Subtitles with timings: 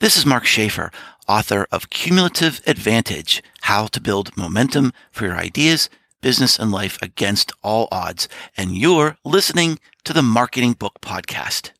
[0.00, 0.90] This is Mark Schaefer,
[1.28, 5.90] author of Cumulative Advantage How to Build Momentum for Your Ideas,
[6.22, 8.26] Business, and Life Against All Odds.
[8.56, 11.72] And you're listening to the Marketing Book Podcast.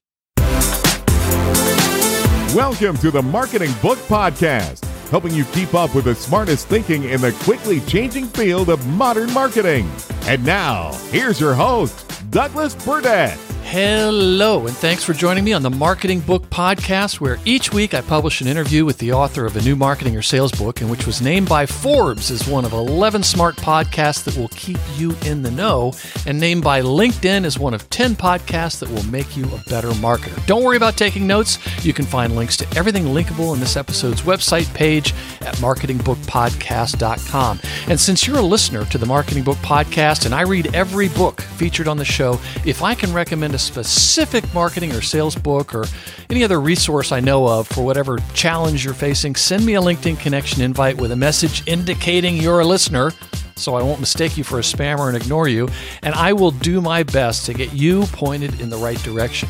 [2.55, 7.23] Welcome to the Marketing Book Podcast, helping you keep up with the smartest thinking in
[7.23, 9.91] the quickly changing field of modern marketing.
[10.25, 13.39] And now, here's your host, Douglas Burdett.
[13.71, 18.01] Hello, and thanks for joining me on the Marketing Book Podcast, where each week I
[18.01, 21.07] publish an interview with the author of a new marketing or sales book, and which
[21.07, 25.43] was named by Forbes as one of 11 smart podcasts that will keep you in
[25.43, 25.93] the know,
[26.27, 29.91] and named by LinkedIn as one of 10 podcasts that will make you a better
[29.91, 30.45] marketer.
[30.47, 31.61] Don't worry about taking notes.
[31.85, 37.61] You can find links to everything linkable in this episode's website page at marketingbookpodcast.com.
[37.87, 41.41] And since you're a listener to the Marketing Book Podcast, and I read every book
[41.41, 45.85] featured on the show, if I can recommend a specific marketing or sales book or
[46.29, 50.19] any other resource I know of for whatever challenge you're facing, send me a LinkedIn
[50.19, 53.13] connection invite with a message indicating you're a listener
[53.61, 55.69] so I won't mistake you for a spammer and ignore you,
[56.03, 59.49] and I will do my best to get you pointed in the right direction.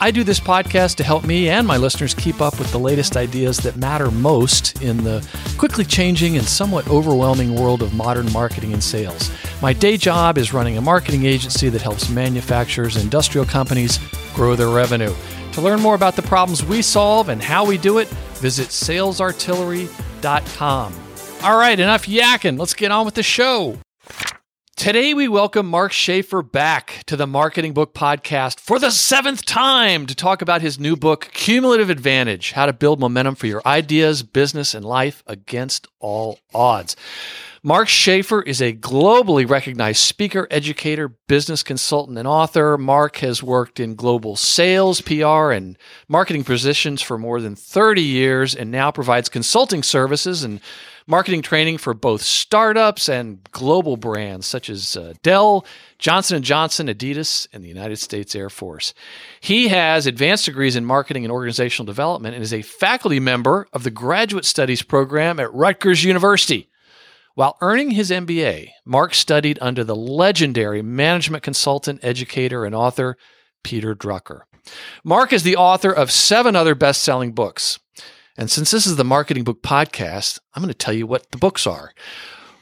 [0.00, 3.16] I do this podcast to help me and my listeners keep up with the latest
[3.16, 8.72] ideas that matter most in the quickly changing and somewhat overwhelming world of modern marketing
[8.72, 9.30] and sales.
[9.62, 13.98] My day job is running a marketing agency that helps manufacturers and industrial companies
[14.34, 15.14] grow their revenue.
[15.52, 21.03] To learn more about the problems we solve and how we do it, visit salesartillery.com.
[21.44, 22.58] All right, enough yakking.
[22.58, 23.76] Let's get on with the show.
[24.76, 30.06] Today, we welcome Mark Schaefer back to the Marketing Book Podcast for the seventh time
[30.06, 34.22] to talk about his new book, Cumulative Advantage How to Build Momentum for Your Ideas,
[34.22, 36.96] Business, and Life Against All Odds.
[37.62, 42.78] Mark Schaefer is a globally recognized speaker, educator, business consultant, and author.
[42.78, 45.76] Mark has worked in global sales, PR, and
[46.08, 50.60] marketing positions for more than 30 years and now provides consulting services and
[51.06, 55.66] marketing training for both startups and global brands such as uh, Dell,
[55.98, 58.94] Johnson & Johnson, Adidas, and the United States Air Force.
[59.40, 63.82] He has advanced degrees in marketing and organizational development and is a faculty member of
[63.82, 66.68] the Graduate Studies program at Rutgers University.
[67.34, 73.16] While earning his MBA, Mark studied under the legendary management consultant, educator, and author
[73.64, 74.42] Peter Drucker.
[75.02, 77.80] Mark is the author of seven other best selling books.
[78.36, 81.38] And since this is the Marketing Book Podcast, I'm going to tell you what the
[81.38, 81.92] books are.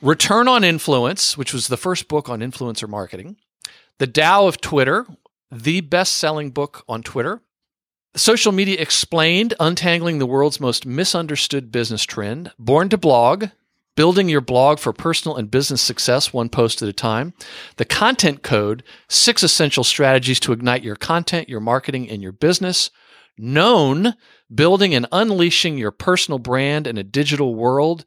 [0.02, 3.36] Return on Influence, which was the first book on influencer marketing,
[3.98, 5.06] The Tao of Twitter,
[5.50, 7.40] the best selling book on Twitter,
[8.14, 13.46] Social Media Explained Untangling the World's Most Misunderstood Business Trend, Born to Blog,
[13.96, 17.32] Building Your Blog for Personal and Business Success, one post at a time,
[17.76, 22.90] The Content Code Six Essential Strategies to Ignite Your Content, Your Marketing, and Your Business,
[23.38, 24.14] Known
[24.54, 28.04] Building and Unleashing Your Personal Brand in a Digital World,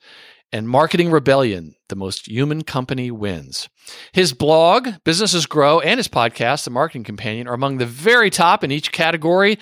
[0.51, 3.67] and Marketing Rebellion, The Most Human Company Wins.
[4.13, 8.63] His blog, Businesses Grow, and his podcast, The Marketing Companion, are among the very top
[8.63, 9.59] in each category.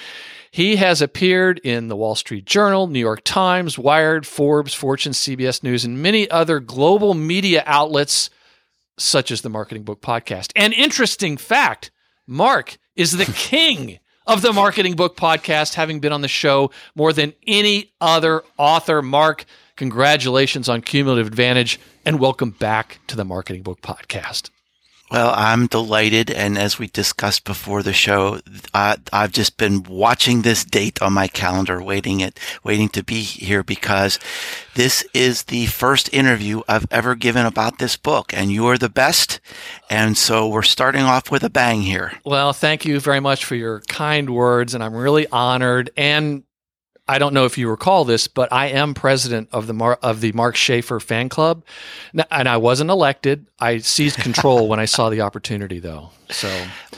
[0.52, 5.64] He has appeared in the Wall Street Journal, New York Times, Wired, Forbes, Fortune, CBS
[5.64, 8.30] News, and many other global media outlets,
[9.00, 10.52] such as the Marketing Book Podcast.
[10.56, 11.90] An interesting fact
[12.28, 17.14] Mark is the king of the Marketing Book Podcast, having been on the show more
[17.14, 19.02] than any other author.
[19.02, 19.46] Mark,
[19.76, 24.50] congratulations on Cumulative Advantage and welcome back to the Marketing Book Podcast.
[25.14, 26.32] Well, I'm delighted.
[26.32, 28.40] And as we discussed before the show,
[28.74, 33.22] I, I've just been watching this date on my calendar, waiting it, waiting to be
[33.22, 34.18] here because
[34.74, 39.40] this is the first interview I've ever given about this book and you're the best.
[39.88, 42.14] And so we're starting off with a bang here.
[42.26, 44.74] Well, thank you very much for your kind words.
[44.74, 46.44] And I'm really honored and
[47.06, 50.22] I don't know if you recall this, but I am president of the Mar- of
[50.22, 51.64] the Mark Schaefer fan club,
[52.32, 53.46] and I wasn't elected.
[53.60, 56.12] I seized control when I saw the opportunity, though.
[56.30, 56.48] So,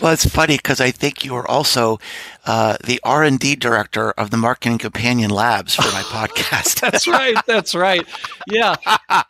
[0.02, 1.98] well, it's funny because I think you were also
[2.46, 6.80] uh, the R and D director of the Marketing Companion Labs for my podcast.
[6.82, 7.36] that's right.
[7.48, 8.06] That's right.
[8.48, 8.76] Yeah.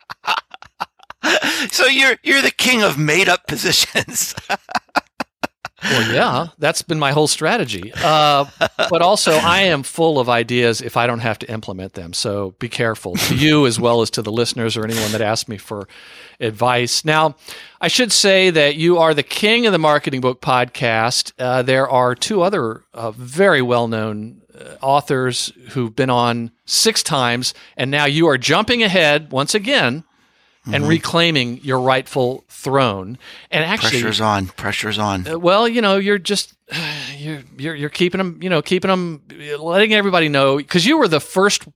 [1.70, 4.34] so you're you're the king of made up positions.
[5.90, 7.92] well, yeah, that's been my whole strategy.
[7.94, 8.44] Uh,
[8.90, 12.12] but also, I am full of ideas if I don't have to implement them.
[12.12, 15.48] So be careful to you as well as to the listeners or anyone that asks
[15.48, 15.88] me for
[16.40, 17.04] advice.
[17.04, 17.36] Now,
[17.80, 21.32] I should say that you are the king of the Marketing Book Podcast.
[21.38, 27.02] Uh, there are two other uh, very well known uh, authors who've been on six
[27.02, 30.04] times, and now you are jumping ahead once again
[30.66, 30.88] and mm-hmm.
[30.88, 33.18] reclaiming your rightful throne.
[33.50, 34.46] And actually, pressure's on.
[34.48, 35.26] Pressure's on.
[35.26, 36.54] Uh, well, you know, you're just
[37.16, 38.38] you're you're you're keeping them.
[38.42, 39.22] You know, keeping them,
[39.58, 41.66] letting everybody know because you were the first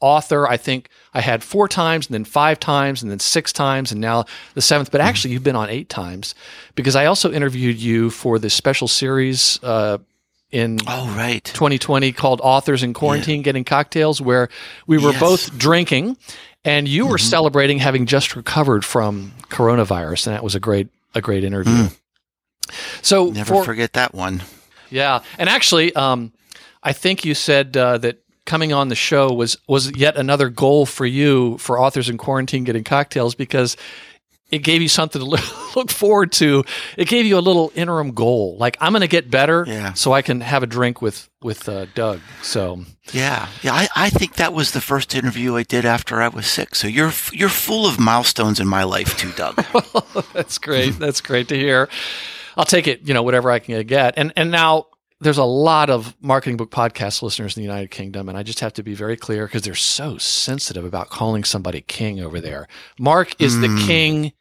[0.00, 0.46] author.
[0.46, 4.00] I think I had four times, and then five times, and then six times, and
[4.00, 4.90] now the seventh.
[4.90, 5.08] But mm-hmm.
[5.08, 6.34] actually, you've been on eight times
[6.74, 9.58] because I also interviewed you for this special series.
[9.62, 9.98] Uh,
[10.50, 13.44] in oh right 2020 called authors in quarantine yeah.
[13.44, 14.48] getting cocktails where
[14.86, 15.20] we were yes.
[15.20, 16.16] both drinking
[16.64, 17.28] and you were mm-hmm.
[17.28, 21.72] celebrating having just recovered from coronavirus, and that was a great a great interview.
[21.72, 21.98] Mm.
[23.02, 24.42] So never for, forget that one.
[24.90, 26.32] Yeah, and actually, um,
[26.82, 30.86] I think you said uh, that coming on the show was was yet another goal
[30.86, 33.76] for you for authors in quarantine getting cocktails because
[34.50, 35.26] it gave you something to
[35.76, 36.64] look forward to.
[36.96, 39.92] It gave you a little interim goal, like I'm going to get better, yeah.
[39.92, 42.20] so I can have a drink with with uh, Doug.
[42.42, 46.28] So yeah, yeah, I, I think that was the first interview I did after I
[46.28, 46.74] was sick.
[46.74, 49.56] So you're you're full of milestones in my life too, Doug.
[50.32, 50.98] That's great.
[50.98, 51.88] That's great to hear.
[52.56, 53.06] I'll take it.
[53.06, 54.14] You know, whatever I can get.
[54.16, 54.86] And and now
[55.20, 58.60] there's a lot of marketing book podcast listeners in the United Kingdom, and I just
[58.60, 62.68] have to be very clear because they're so sensitive about calling somebody king over there.
[62.98, 63.62] Mark is mm.
[63.62, 63.86] the hmm.
[63.86, 64.32] king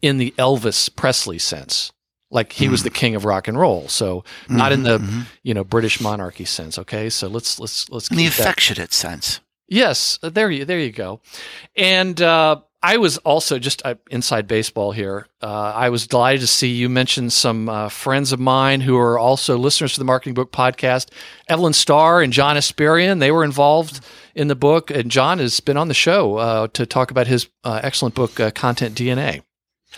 [0.00, 1.92] in the Elvis Presley sense.
[2.30, 2.70] Like he mm.
[2.70, 5.22] was the king of rock and roll, so mm-hmm, not in the mm-hmm.
[5.42, 6.78] you know British monarchy sense.
[6.78, 8.94] Okay, so let's let's let's in the affectionate that.
[8.94, 9.40] sense.
[9.66, 11.20] Yes, uh, there you there you go.
[11.74, 15.26] And uh, I was also just uh, inside baseball here.
[15.42, 19.18] Uh, I was delighted to see you mention some uh, friends of mine who are
[19.18, 21.10] also listeners to the Marketing Book podcast.
[21.48, 23.20] Evelyn Starr and John Espirian.
[23.20, 24.00] They were involved
[24.34, 27.48] in the book, and John has been on the show uh, to talk about his
[27.64, 29.42] excellent book, Content DNA.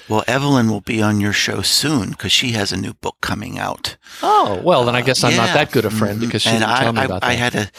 [0.08, 3.58] Well, Evelyn will be on your show soon because she has a new book coming
[3.58, 3.96] out.
[4.22, 5.38] Oh well, then I guess I'm yeah.
[5.38, 6.26] not that good a friend mm-hmm.
[6.26, 7.30] because she and didn't I, tell me I, about that.
[7.30, 7.70] I had a,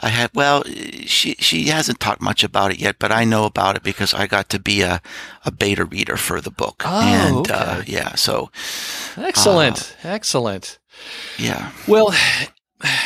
[0.00, 3.76] I had well, she she hasn't talked much about it yet, but I know about
[3.76, 5.00] it because I got to be a,
[5.44, 6.82] a beta reader for the book.
[6.84, 7.80] Oh, and uh, okay.
[7.80, 8.50] uh, yeah, so
[9.16, 10.78] excellent, uh, excellent.
[11.38, 11.72] Yeah.
[11.86, 12.12] Well,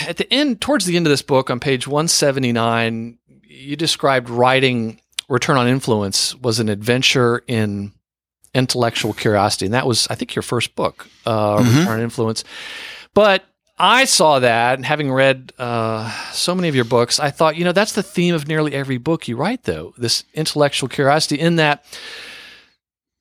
[0.07, 5.01] at the end, towards the end of this book, on page 179, you described writing
[5.29, 7.93] Return on Influence was an adventure in
[8.55, 11.79] intellectual curiosity, and that was, I think, your first book, uh, mm-hmm.
[11.79, 12.45] Return on Influence.
[13.15, 13.45] But
[13.79, 17.65] I saw that, and having read uh, so many of your books, I thought, you
[17.65, 21.57] know, that's the theme of nearly every book you write, though this intellectual curiosity, in
[21.57, 21.85] that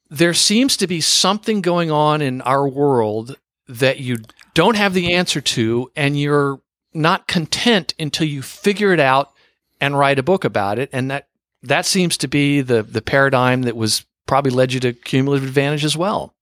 [0.09, 3.37] there seems to be something going on in our world
[3.67, 4.17] that you
[4.53, 6.59] don't have the answer to, and you're
[6.93, 9.31] not content until you figure it out
[9.79, 10.89] and write a book about it.
[10.91, 11.27] And that
[11.63, 15.85] that seems to be the the paradigm that was probably led you to cumulative advantage
[15.85, 16.35] as well.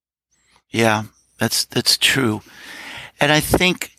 [0.72, 1.04] Yeah,
[1.38, 2.42] that's that's true,
[3.20, 3.92] and I think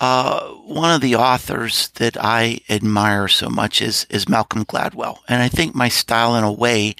[0.00, 5.42] uh, one of the authors that I admire so much is is Malcolm Gladwell, and
[5.42, 6.94] I think my style, in a way,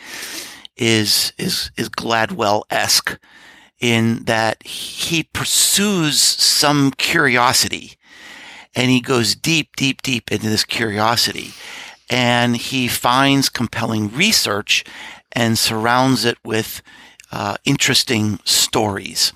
[0.77, 3.19] is is is Gladwell esque
[3.81, 7.95] in that he pursues some curiosity,
[8.75, 11.53] and he goes deep, deep, deep into this curiosity,
[12.11, 14.85] and he finds compelling research
[15.33, 16.83] and surrounds it with
[17.31, 19.33] uh, interesting stories.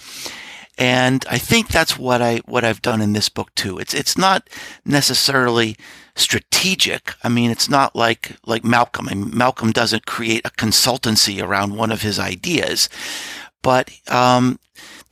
[0.78, 3.78] And I think that's what I what I've done in this book too.
[3.78, 4.48] It's it's not
[4.84, 5.76] necessarily
[6.14, 7.14] strategic.
[7.22, 9.08] I mean, it's not like like Malcolm.
[9.08, 12.88] I mean, Malcolm doesn't create a consultancy around one of his ideas,
[13.60, 14.58] but um,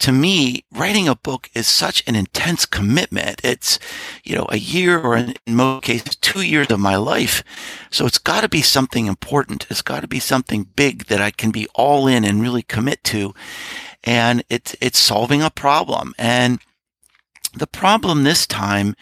[0.00, 3.40] to me, writing a book is such an intense commitment.
[3.44, 3.78] It's,
[4.24, 7.44] you know, a year or in, most cases, two years of my life.
[7.90, 9.66] So it's got to be something important.
[9.68, 13.04] It's got to be something big that I can be all in and really commit
[13.04, 13.34] to.
[14.04, 16.14] And it's, it's solving a problem.
[16.18, 16.60] And
[17.54, 18.94] the problem this time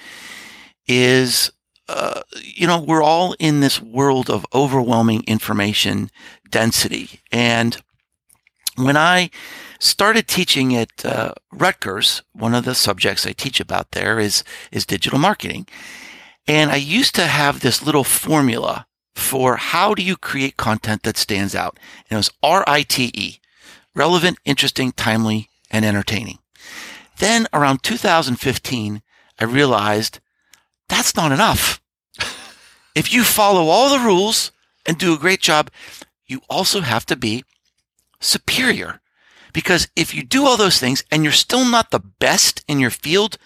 [0.87, 1.52] is,
[1.88, 6.11] uh, you know, we're all in this world of overwhelming information
[6.50, 7.21] density.
[7.31, 7.76] And
[8.76, 9.31] when I
[9.78, 12.23] started teaching at uh, Rutgers.
[12.33, 15.67] One of the subjects I teach about there is is digital marketing,
[16.47, 21.17] and I used to have this little formula for how do you create content that
[21.17, 21.78] stands out.
[22.09, 23.38] And it was R I T E,
[23.99, 26.38] relevant, interesting, timely, and entertaining.
[27.19, 29.02] Then around 2015,
[29.38, 30.21] I realized
[30.88, 31.81] that's not enough.
[32.95, 34.52] if you follow all the rules
[34.87, 35.71] and do a great job,
[36.26, 37.45] you also have to be
[38.21, 39.00] superior.
[39.52, 42.90] Because if you do all those things and you're still not the best in your
[42.90, 43.38] field,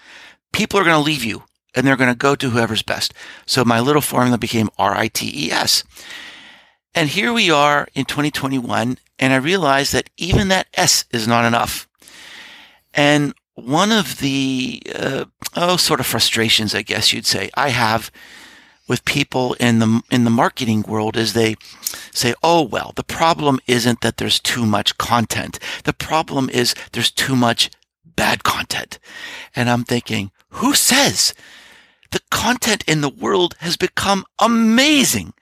[0.53, 1.45] people are going to leave you
[1.75, 3.15] and they're going to go to whoever's best.
[3.47, 5.85] So my little formula became R-I-T-E-S.
[6.95, 11.45] And here we are in 2021 and I realized that even that S is not
[11.45, 11.89] enough.
[12.93, 15.25] And one of the, uh,
[15.57, 18.11] oh, sort of frustrations, I guess you'd say, I have
[18.89, 21.55] with people in the in the marketing world is they
[22.13, 25.59] say, "Oh well, the problem isn't that there's too much content.
[25.85, 27.71] The problem is there's too much
[28.05, 28.99] bad content."
[29.55, 31.33] And I'm thinking, "Who says
[32.13, 35.35] the content in the world has become amazing?"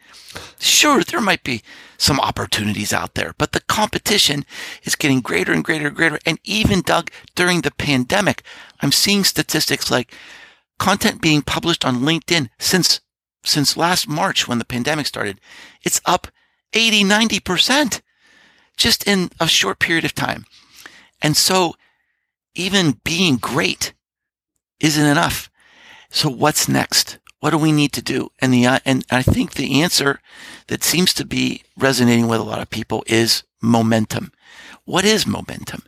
[0.58, 1.62] Sure, there might be
[1.98, 4.44] some opportunities out there, but the competition
[4.84, 6.18] is getting greater and greater and greater.
[6.24, 8.42] And even Doug, during the pandemic,
[8.80, 10.14] I'm seeing statistics like
[10.78, 13.00] content being published on LinkedIn since
[13.44, 15.40] since last March when the pandemic started,
[15.82, 16.28] it's up
[16.72, 18.02] 80, 90%
[18.76, 20.44] just in a short period of time.
[21.22, 21.74] And so
[22.54, 23.94] even being great
[24.80, 25.49] isn't enough.
[26.10, 27.18] So what's next?
[27.38, 28.30] What do we need to do?
[28.40, 30.20] And the, uh, and I think the answer
[30.66, 34.32] that seems to be resonating with a lot of people is momentum.
[34.84, 35.84] What is momentum?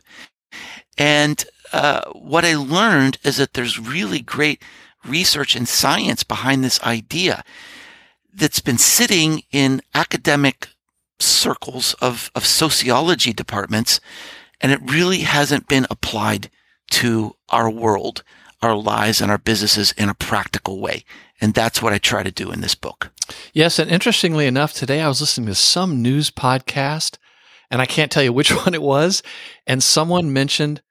[0.97, 4.61] And, uh, what I learned is that there's really great
[5.05, 7.43] research and science behind this idea
[8.33, 10.69] that's been sitting in academic
[11.19, 13.99] circles of, of sociology departments,
[14.61, 16.49] and it really hasn't been applied
[16.91, 18.23] to our world,
[18.63, 21.03] our lives, and our businesses in a practical way.
[21.41, 23.11] And that's what I try to do in this book.
[23.53, 23.79] Yes.
[23.79, 27.17] And interestingly enough, today I was listening to some news podcast,
[27.71, 29.23] and I can't tell you which one it was.
[29.67, 30.81] And someone mentioned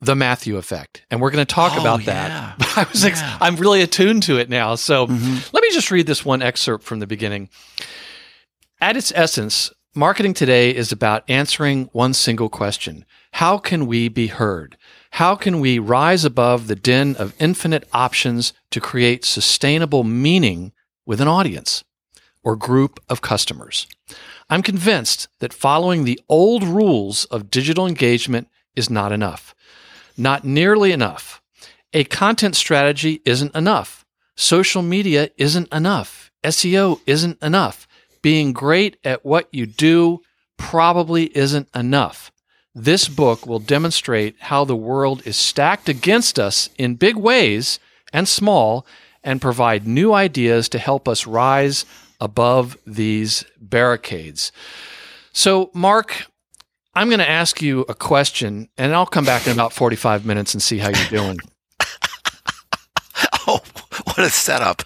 [0.00, 2.54] the Matthew effect, and we're going to talk Oh, about yeah.
[2.58, 2.76] that.
[2.76, 4.74] I was, ex- I'm really attuned to it now.
[4.76, 5.52] So Mhm.
[5.52, 7.48] let me just read this one excerpt from the beginning.
[8.80, 14.28] At its essence, marketing today is about answering one single question: How can we be
[14.28, 14.76] heard?
[15.12, 20.72] How can we rise above the din of infinite options to create sustainable meaning
[21.06, 21.84] with an audience
[22.42, 23.86] or group of customers?
[24.48, 29.54] I'm convinced that following the old rules of digital engagement is not enough.
[30.16, 31.42] Not nearly enough.
[31.92, 34.04] A content strategy isn't enough.
[34.36, 36.30] Social media isn't enough.
[36.44, 37.88] SEO isn't enough.
[38.22, 40.20] Being great at what you do
[40.56, 42.30] probably isn't enough.
[42.74, 47.80] This book will demonstrate how the world is stacked against us in big ways
[48.12, 48.86] and small
[49.24, 51.84] and provide new ideas to help us rise
[52.20, 54.52] above these barricades.
[55.32, 56.26] So, Mark,
[56.94, 60.54] I'm going to ask you a question and I'll come back in about 45 minutes
[60.54, 61.38] and see how you're doing.
[63.50, 63.62] Oh,
[64.04, 64.82] what a setup.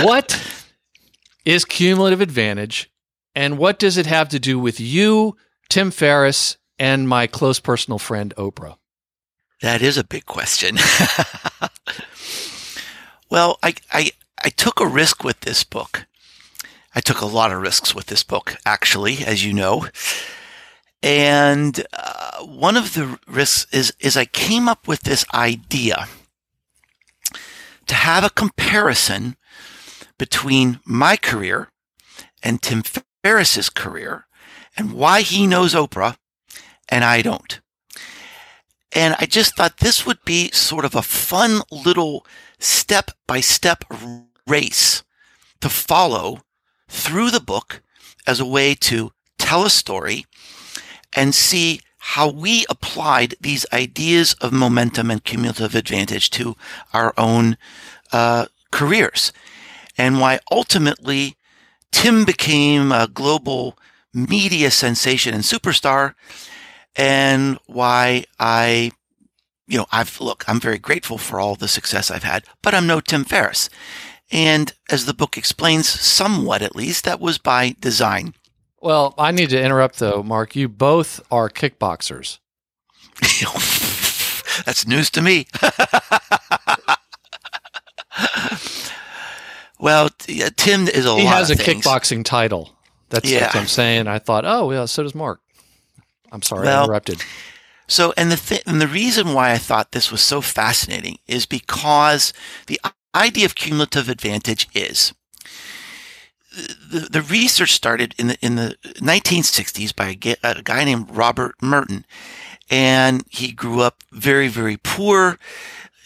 [0.00, 0.64] what
[1.44, 2.90] is cumulative advantage
[3.34, 5.36] and what does it have to do with you,
[5.68, 8.76] Tim Ferriss, and my close personal friend Oprah?
[9.62, 10.76] That is a big question.
[13.30, 14.10] well, I, I,
[14.42, 16.06] I took a risk with this book.
[16.94, 19.86] I took a lot of risks with this book, actually, as you know.
[21.02, 26.06] And uh, one of the risks is, is I came up with this idea
[27.86, 29.36] to have a comparison
[30.18, 31.68] between my career
[32.42, 32.82] and Tim
[33.22, 34.26] Ferriss's career
[34.76, 36.16] and why he knows Oprah
[36.94, 37.60] and I don't.
[38.92, 42.24] And I just thought this would be sort of a fun little
[42.60, 43.82] step by step
[44.46, 45.02] race
[45.60, 46.42] to follow
[46.88, 47.82] through the book
[48.28, 50.24] as a way to tell a story
[51.12, 56.54] and see how we applied these ideas of momentum and cumulative advantage to
[56.92, 57.56] our own
[58.12, 59.32] uh, careers
[59.98, 61.34] and why ultimately
[61.90, 63.76] Tim became a global
[64.12, 66.14] media sensation and superstar
[66.96, 68.90] and why I,
[69.66, 72.86] you know, I've, look, I'm very grateful for all the success I've had, but I'm
[72.86, 73.68] no Tim Ferriss.
[74.30, 78.34] And as the book explains, somewhat at least, that was by design.
[78.80, 80.56] Well, I need to interrupt though, Mark.
[80.56, 82.38] You both are kickboxers.
[84.66, 85.46] That's news to me.
[89.78, 90.08] well,
[90.56, 91.84] Tim is a He has a things.
[91.84, 92.70] kickboxing title.
[93.10, 93.46] That's Yeah.
[93.46, 94.06] what I'm saying.
[94.06, 95.40] I thought, oh, yeah, so does Mark.
[96.34, 97.22] I'm sorry, I interrupted.
[97.86, 101.46] So, and the th- and the reason why I thought this was so fascinating is
[101.46, 102.32] because
[102.66, 102.80] the
[103.14, 105.14] idea of cumulative advantage is
[106.54, 111.54] the, the research started in the in the 1960s by a, a guy named Robert
[111.62, 112.04] Merton,
[112.70, 115.38] and he grew up very very poor.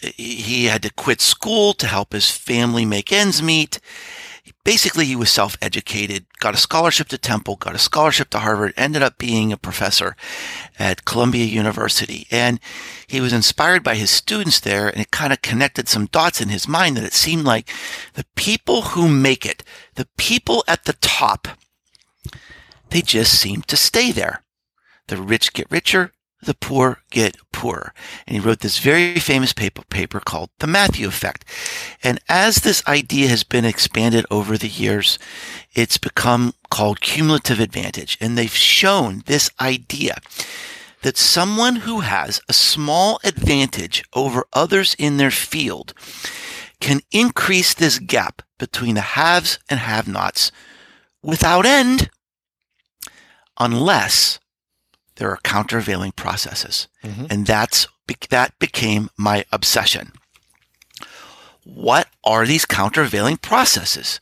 [0.01, 3.79] He had to quit school to help his family make ends meet.
[4.69, 9.01] Basically he was self-educated, got a scholarship to Temple, got a scholarship to Harvard, ended
[9.01, 10.15] up being a professor
[10.77, 12.27] at Columbia University.
[12.29, 12.59] And
[13.07, 16.49] he was inspired by his students there and it kind of connected some dots in
[16.49, 17.67] his mind that it seemed like
[18.13, 19.63] the people who make it,
[19.95, 21.47] the people at the top,
[22.91, 24.43] they just seem to stay there.
[25.07, 26.11] The rich get richer,
[26.41, 27.93] the poor get poorer.
[28.25, 31.45] And he wrote this very famous paper, paper called The Matthew Effect.
[32.03, 35.19] And as this idea has been expanded over the years,
[35.73, 38.17] it's become called cumulative advantage.
[38.21, 40.17] And they've shown this idea
[41.01, 45.93] that someone who has a small advantage over others in their field
[46.79, 50.51] can increase this gap between the haves and have nots
[51.21, 52.09] without end
[53.59, 54.38] unless
[55.19, 56.87] there are countervailing processes.
[57.03, 57.25] Mm-hmm.
[57.29, 57.87] And that's,
[58.29, 60.13] that became my obsession.
[61.65, 64.21] What are these countervailing processes?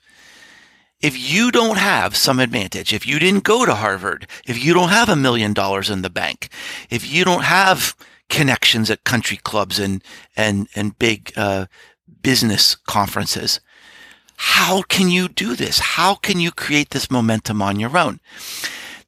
[0.99, 4.89] If you don't have some advantage, if you didn't go to Harvard, if you don't
[4.89, 6.49] have a million dollars in the bank,
[6.89, 7.95] if you don't have
[8.27, 10.03] connections at country clubs and,
[10.35, 11.67] and, and big, uh,
[12.23, 13.61] business conferences,
[14.37, 15.79] how can you do this?
[15.79, 18.19] How can you create this momentum on your own?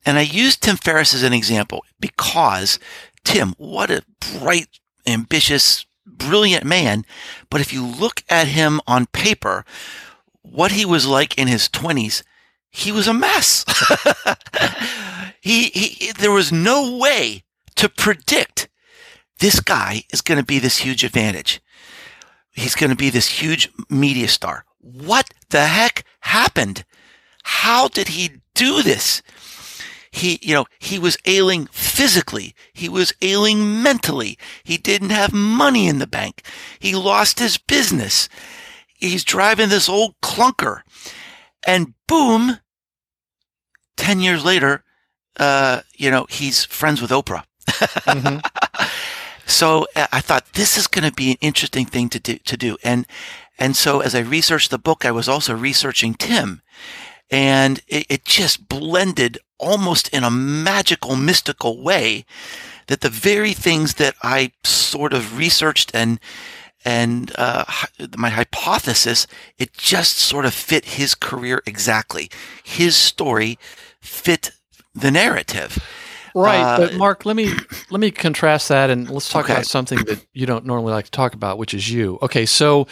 [0.10, 2.80] And I use Tim Ferriss as an example because
[3.24, 4.02] Tim, what a
[4.40, 7.06] bright, ambitious, brilliant man.
[7.52, 9.66] But if you look at him on paper,
[10.42, 12.24] what he was like in his twenties,
[12.72, 13.64] he was a mess.
[15.42, 17.44] he, he, there was no way
[17.76, 18.68] to predict
[19.38, 21.62] this guy is going to be this huge advantage.
[22.50, 24.66] He's going to be this huge media star.
[24.80, 26.84] What the heck happened?
[27.44, 29.22] How did he do this?
[30.12, 32.56] He, you know, he was ailing physically.
[32.74, 34.38] He was ailing mentally.
[34.64, 36.44] He didn't have money in the bank.
[36.80, 38.28] He lost his business.
[38.88, 40.82] He's driving this old clunker.
[41.66, 42.60] And boom,
[43.98, 44.84] 10 years later,
[45.38, 47.44] uh, you know, he's friends with Oprah.
[47.68, 48.40] mm-hmm.
[49.50, 52.56] So uh, I thought this is going to be an interesting thing to do, to
[52.56, 52.78] do.
[52.84, 53.08] And,
[53.58, 56.62] and so as I researched the book, I was also researching Tim
[57.32, 62.26] and it, it just blended almost in a magical, mystical way
[62.88, 66.20] that the very things that I sort of researched and
[66.86, 67.66] and uh,
[68.18, 72.30] my hypothesis, it just sort of fit his career exactly.
[72.64, 73.60] His story
[74.00, 74.52] fit
[74.96, 75.78] the narrative.
[76.34, 77.52] Right, uh, but Mark, let me
[77.90, 79.54] let me contrast that and let's talk okay.
[79.54, 82.18] about something that you don't normally like to talk about, which is you.
[82.22, 82.88] Okay, so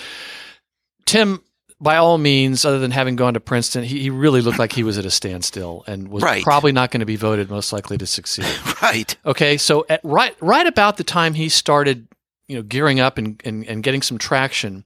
[1.06, 1.41] Tim
[1.79, 4.83] by all means, other than having gone to Princeton, he, he really looked like he
[4.83, 6.43] was at a standstill and was right.
[6.43, 8.47] probably not going to be voted most likely to succeed.
[8.81, 9.15] right.
[9.25, 9.57] Okay.
[9.57, 12.07] So at right right about the time he started,
[12.47, 14.85] you know, gearing up and and, and getting some traction.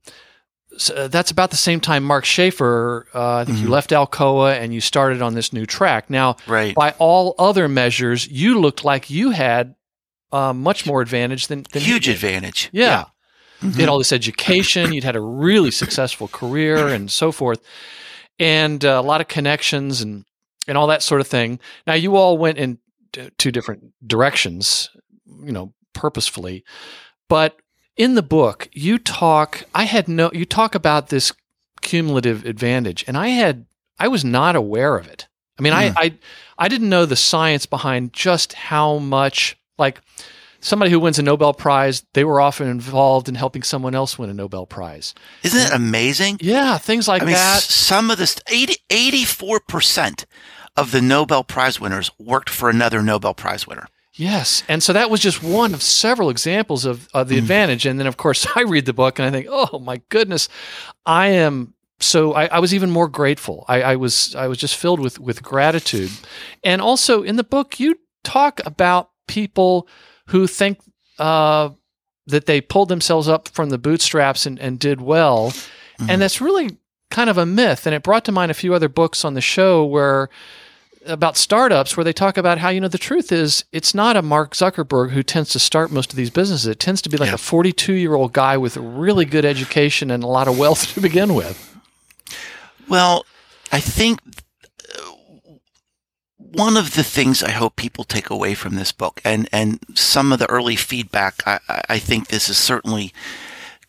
[0.77, 3.67] So uh, that's about the same time Mark Schaefer, uh, I think mm-hmm.
[3.67, 6.09] you left Alcoa and you started on this new track.
[6.09, 6.73] Now, right.
[6.73, 9.75] by all other measures, you looked like you had
[10.31, 12.69] uh, much more advantage than, than huge advantage.
[12.71, 12.85] Yeah.
[12.85, 13.05] yeah.
[13.61, 13.79] Mm-hmm.
[13.79, 14.91] You had all this education.
[14.91, 17.61] You'd had a really successful career and so forth,
[18.39, 20.25] and uh, a lot of connections and
[20.67, 21.59] and all that sort of thing.
[21.85, 22.79] Now you all went in
[23.37, 24.89] two different directions,
[25.43, 26.63] you know, purposefully,
[27.27, 27.57] but
[27.97, 29.63] in the book you talk.
[29.75, 30.31] I had no.
[30.33, 31.31] You talk about this
[31.81, 33.65] cumulative advantage, and I had
[33.99, 35.27] I was not aware of it.
[35.59, 35.93] I mean, mm.
[35.95, 36.13] I, I
[36.57, 40.01] I didn't know the science behind just how much like
[40.61, 44.29] somebody who wins a Nobel Prize, they were often involved in helping someone else win
[44.29, 45.13] a Nobel Prize.
[45.43, 46.37] Isn't it amazing?
[46.41, 47.61] Yeah, things like I mean, that.
[47.61, 50.25] Some of this 80, 84%
[50.77, 53.87] of the Nobel Prize winners worked for another Nobel Prize winner.
[54.13, 54.63] Yes.
[54.67, 57.39] And so that was just one of several examples of, of the mm.
[57.39, 57.85] advantage.
[57.85, 60.49] And then, of course, I read the book and I think, oh my goodness,
[61.05, 63.63] I am so I, I, was even more grateful.
[63.67, 66.09] I, I, was I was just filled with with gratitude,
[66.63, 69.87] and also in the book you talk about people
[70.31, 70.79] who think
[71.19, 71.69] uh,
[72.27, 75.51] that they pulled themselves up from the bootstraps and, and did well.
[75.51, 76.09] Mm-hmm.
[76.09, 76.77] And that's really
[77.09, 77.85] kind of a myth.
[77.85, 80.29] And it brought to mind a few other books on the show where
[81.05, 84.21] about startups where they talk about how, you know, the truth is it's not a
[84.21, 86.67] Mark Zuckerberg who tends to start most of these businesses.
[86.67, 87.35] It tends to be like yeah.
[87.35, 90.87] a 42 year old guy with a really good education and a lot of wealth
[90.93, 91.67] to begin with.
[92.87, 93.25] Well,
[93.71, 94.19] I think
[96.53, 100.31] one of the things I hope people take away from this book, and, and some
[100.33, 103.13] of the early feedback, I, I think this is certainly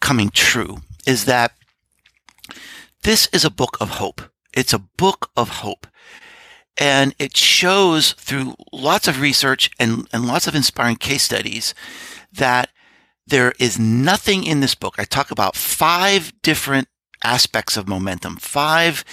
[0.01, 1.53] coming true, is that
[3.03, 4.23] this is a book of hope.
[4.53, 5.87] It's a book of hope.
[6.79, 11.75] And it shows through lots of research and, and lots of inspiring case studies
[12.33, 12.71] that
[13.27, 14.95] there is nothing in this book.
[14.99, 16.89] I talk about five different
[17.25, 19.05] aspects of momentum, five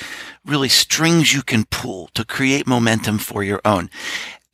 [0.46, 3.90] really strings you can pull to create momentum for your own.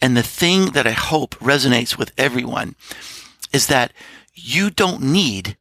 [0.02, 2.76] And the thing that I hope resonates with everyone
[3.54, 3.94] is that
[4.34, 5.58] you don't need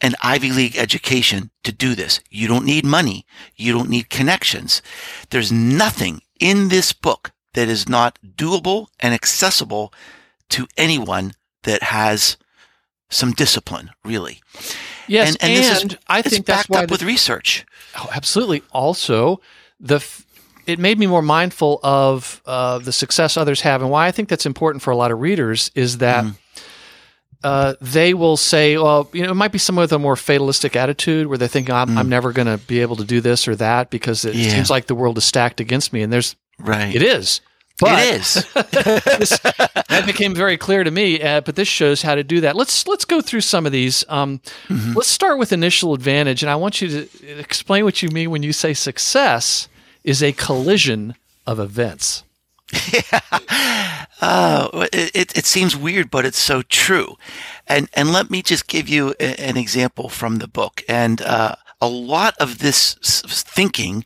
[0.00, 2.20] an Ivy League education to do this.
[2.30, 3.26] You don't need money.
[3.56, 4.80] You don't need connections.
[5.30, 9.92] There's nothing in this book that is not doable and accessible
[10.50, 11.32] to anyone
[11.64, 12.36] that has
[13.10, 14.40] some discipline, really.
[15.08, 17.66] Yes, and, and, and is, I think that's backed why up the, with research.
[17.96, 18.62] Oh, absolutely.
[18.72, 19.40] Also,
[19.80, 20.04] the
[20.66, 24.28] it made me more mindful of uh, the success others have, and why I think
[24.28, 26.24] that's important for a lot of readers is that.
[26.24, 26.36] Mm.
[27.44, 30.74] Uh, they will say, well, you know, it might be someone with a more fatalistic
[30.74, 31.96] attitude where they're thinking, I'm, mm.
[31.96, 34.50] I'm never going to be able to do this or that because it yeah.
[34.50, 36.02] seems like the world is stacked against me.
[36.02, 36.92] And there's, right.
[36.92, 37.40] It is.
[37.80, 38.34] But it is.
[38.54, 41.22] this, that became very clear to me.
[41.22, 42.56] Uh, but this shows how to do that.
[42.56, 44.04] Let's let's go through some of these.
[44.08, 44.94] Um, mm-hmm.
[44.94, 48.42] Let's start with initial advantage, and I want you to explain what you mean when
[48.42, 49.68] you say success
[50.02, 51.14] is a collision
[51.46, 52.24] of events.
[52.92, 53.20] Yeah.
[54.20, 57.16] Uh, it, it seems weird, but it's so true.
[57.68, 60.82] And and let me just give you a, an example from the book.
[60.88, 64.04] And uh, a lot of this thinking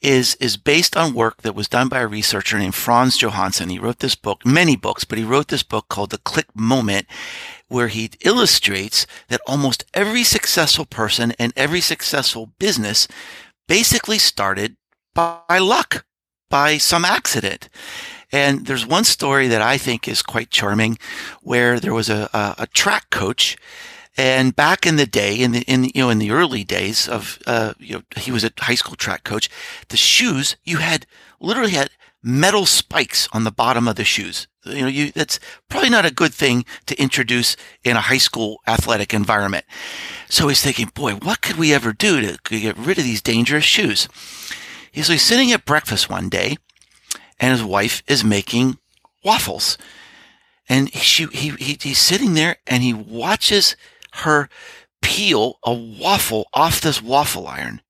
[0.00, 3.68] is is based on work that was done by a researcher named Frans Johansson.
[3.68, 7.06] He wrote this book, many books, but he wrote this book called The Click Moment,
[7.68, 13.06] where he illustrates that almost every successful person and every successful business
[13.68, 14.76] basically started
[15.14, 16.04] by luck,
[16.48, 17.68] by some accident.
[18.32, 20.98] And there's one story that I think is quite charming
[21.42, 23.56] where there was a, a, a track coach
[24.20, 27.38] and back in the day, in the in you know in the early days of
[27.46, 29.48] uh, you know he was a high school track coach.
[29.88, 31.06] The shoes you had
[31.40, 31.90] literally had
[32.22, 34.46] metal spikes on the bottom of the shoes.
[34.64, 38.60] You know, you that's probably not a good thing to introduce in a high school
[38.66, 39.64] athletic environment.
[40.28, 43.64] So he's thinking, boy, what could we ever do to get rid of these dangerous
[43.64, 44.08] shoes?
[44.92, 46.58] He's, so he's sitting at breakfast one day,
[47.38, 48.78] and his wife is making
[49.24, 49.78] waffles,
[50.68, 53.76] and she he, he he's sitting there and he watches
[54.14, 54.48] her
[55.02, 57.80] peel a waffle off this waffle iron.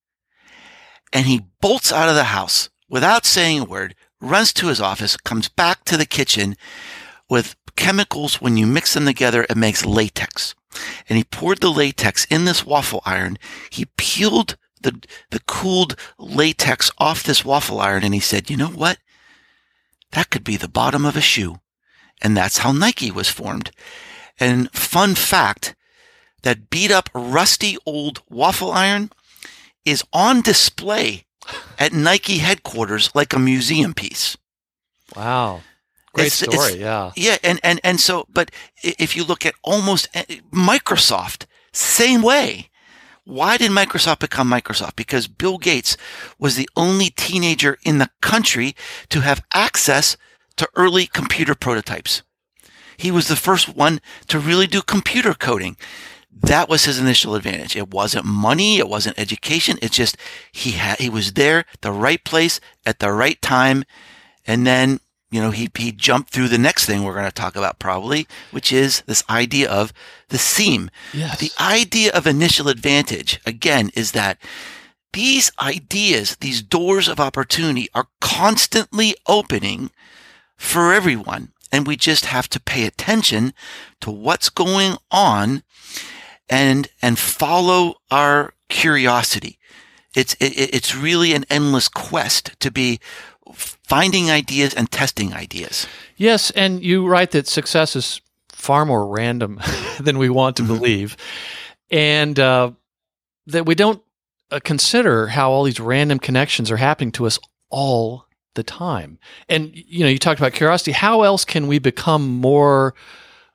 [1.13, 5.17] And he bolts out of the house without saying a word, runs to his office,
[5.17, 6.57] comes back to the kitchen
[7.29, 8.41] with chemicals.
[8.41, 10.55] When you mix them together, it makes latex.
[11.09, 13.39] And he poured the latex in this waffle iron.
[13.71, 18.69] He peeled the, the cooled latex off this waffle iron and he said, you know
[18.69, 18.99] what?
[20.13, 21.61] That could be the bottom of a shoe.
[22.23, 23.71] And that's how Nike was formed.
[24.39, 25.75] And fun fact,
[26.43, 29.11] that beat up rusty old waffle iron
[29.85, 31.25] is on display
[31.79, 34.37] at Nike headquarters like a museum piece.
[35.17, 35.63] Wow.
[36.13, 37.13] Great it's, story, it's, yeah.
[37.17, 38.51] Yeah, and, and, and so, but
[38.83, 42.69] if you look at almost eh, Microsoft, same way.
[43.25, 44.97] Why did Microsoft become Microsoft?
[44.97, 45.97] Because Bill Gates
[46.39, 48.75] was the only teenager in the country
[49.11, 50.17] to have access
[50.57, 52.23] to early computer prototypes.
[52.97, 55.77] He was the first one to really do computer coding.
[56.33, 57.77] That was his initial advantage.
[57.77, 58.79] It wasn't money.
[58.79, 59.79] It wasn't education.
[59.83, 60.17] It's just
[60.53, 63.85] he had, he was there, the right place at the right time.
[64.47, 67.57] And then, you know, he, he jumped through the next thing we're going to talk
[67.57, 69.93] about probably, which is this idea of
[70.29, 70.91] the seam.
[71.13, 71.39] Yes.
[71.39, 74.39] The idea of initial advantage, again, is that
[75.13, 79.91] these ideas, these doors of opportunity are constantly opening
[80.57, 81.53] for everyone.
[81.73, 83.53] And we just have to pay attention
[84.01, 85.63] to what's going on
[86.51, 89.59] and and follow our curiosity.
[90.15, 93.01] It's it, it's really an endless quest to be
[93.55, 95.87] finding ideas and testing ideas.
[96.17, 99.61] Yes, and you write that success is far more random
[100.01, 100.75] than we want to mm-hmm.
[100.75, 101.17] believe,
[101.91, 102.73] and uh,
[103.47, 104.03] that we don't
[104.51, 107.39] uh, consider how all these random connections are happening to us
[107.71, 109.19] all the time.
[109.49, 110.91] And you know, you talked about curiosity.
[110.91, 112.95] How else can we become more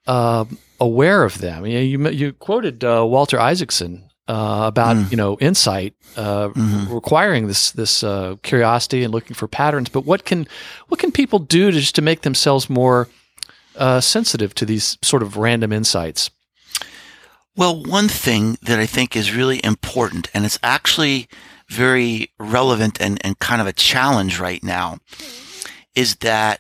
[0.08, 0.46] uh,
[0.80, 1.66] aware of them.
[1.66, 5.12] You you, you quoted uh, Walter Isaacson uh, about mm.
[5.12, 6.94] you know insight uh, mm-hmm.
[6.94, 9.90] requiring this this uh, curiosity and looking for patterns.
[9.90, 10.48] But what can
[10.88, 13.08] what can people do to just to make themselves more
[13.76, 16.30] uh, sensitive to these sort of random insights?
[17.58, 21.30] Well, one thing that I think is really important, and it's actually
[21.70, 24.98] very relevant and, and kind of a challenge right now,
[25.96, 26.60] is that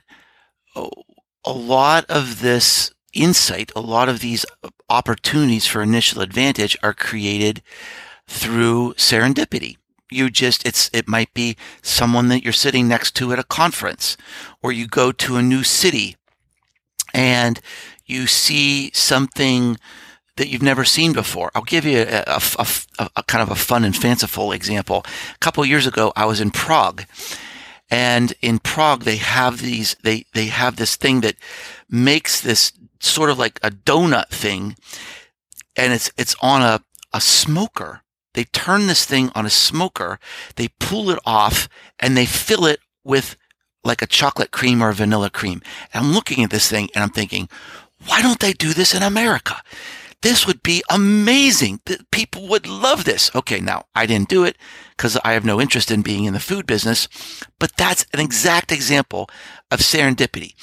[0.75, 4.45] a lot of this insight, a lot of these
[4.89, 7.61] opportunities for initial advantage are created
[8.27, 9.77] through serendipity.
[10.11, 14.17] You just, it's, it might be someone that you're sitting next to at a conference,
[14.61, 16.15] or you go to a new city
[17.13, 17.59] and
[18.05, 19.77] you see something
[20.37, 21.49] that you've never seen before.
[21.55, 22.67] I'll give you a, a,
[22.99, 25.03] a, a kind of a fun and fanciful example.
[25.33, 27.05] A couple years ago, I was in Prague,
[27.89, 31.35] and in Prague they have these they they have this thing that
[31.89, 32.73] makes this
[33.05, 34.75] sort of like a donut thing,
[35.75, 36.81] and it's it's on a
[37.13, 38.01] a smoker.
[38.33, 40.19] They turn this thing on a smoker,
[40.57, 43.37] they pull it off, and they fill it with
[43.85, 45.61] like a chocolate cream or vanilla cream.
[45.93, 47.47] And I'm looking at this thing and I'm thinking,
[48.07, 49.61] why don't they do this in America?
[50.25, 51.81] This would be amazing.
[52.09, 53.29] People would love this.
[53.35, 54.57] Okay, now I didn't do it
[54.97, 57.07] because I have no interest in being in the food business,
[57.59, 59.29] but that's an exact example
[59.69, 60.55] of serendipity.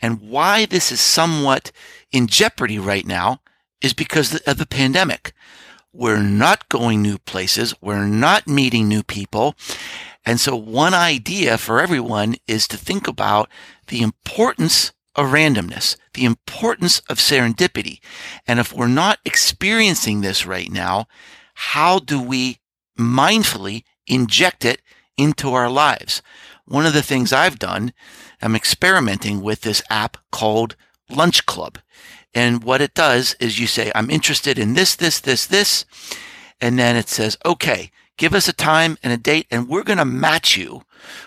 [0.00, 1.72] And why this is somewhat
[2.12, 3.40] in jeopardy right now
[3.80, 5.32] is because of the pandemic.
[5.92, 7.74] We're not going new places.
[7.80, 9.56] We're not meeting new people.
[10.24, 13.50] And so one idea for everyone is to think about
[13.88, 18.00] the importance of randomness, the importance of serendipity.
[18.46, 21.06] And if we're not experiencing this right now,
[21.54, 22.58] how do we
[22.98, 24.82] mindfully inject it
[25.16, 26.22] into our lives?
[26.64, 27.92] One of the things I've done,
[28.42, 30.74] I'm experimenting with this app called
[31.08, 31.78] Lunch Club.
[32.34, 35.84] And what it does is you say, I'm interested in this, this, this, this.
[36.60, 39.98] And then it says, okay, give us a time and a date and we're going
[39.98, 40.82] to match you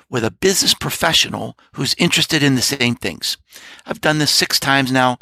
[0.09, 3.37] with a business professional who's interested in the same things.
[3.85, 5.17] I've done this six times now.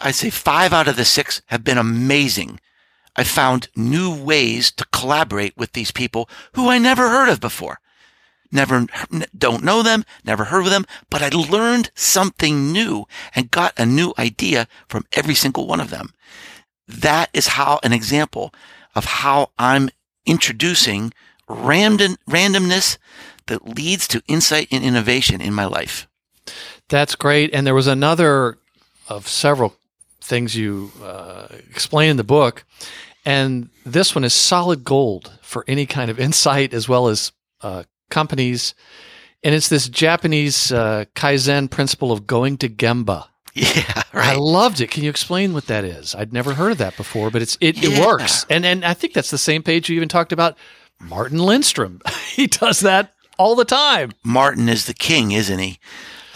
[0.00, 2.58] I'd say five out of the six have been amazing.
[3.16, 7.78] I found new ways to collaborate with these people who I never heard of before.
[8.52, 8.86] Never,
[9.36, 13.86] don't know them, never heard of them, but I learned something new and got a
[13.86, 16.14] new idea from every single one of them.
[16.88, 18.52] That is how an example
[18.94, 19.90] of how I'm
[20.30, 21.12] introducing
[21.48, 22.96] random, randomness
[23.46, 26.06] that leads to insight and innovation in my life.
[26.88, 27.52] That's great.
[27.52, 28.58] And there was another
[29.08, 29.74] of several
[30.20, 32.64] things you uh, explain in the book.
[33.24, 37.82] And this one is solid gold for any kind of insight as well as uh,
[38.08, 38.74] companies.
[39.42, 43.26] And it's this Japanese uh, Kaizen principle of going to Gemba.
[43.54, 44.34] Yeah, right.
[44.34, 44.90] I loved it.
[44.90, 46.14] Can you explain what that is?
[46.14, 47.90] I'd never heard of that before, but it's it, yeah.
[47.90, 48.46] it works.
[48.48, 50.56] And and I think that's the same page you even talked about
[51.00, 52.00] Martin Lindstrom.
[52.34, 54.12] he does that all the time.
[54.22, 55.78] Martin is the king, isn't he?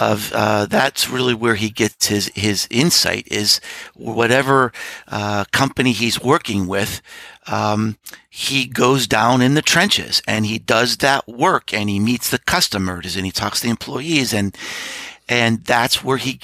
[0.00, 3.60] Of uh, that's really where he gets his his insight is
[3.94, 4.72] whatever
[5.06, 7.00] uh, company he's working with.
[7.46, 7.98] Um,
[8.28, 12.40] he goes down in the trenches and he does that work and he meets the
[12.40, 14.56] customers and he talks to the employees and
[15.28, 16.40] and that's where he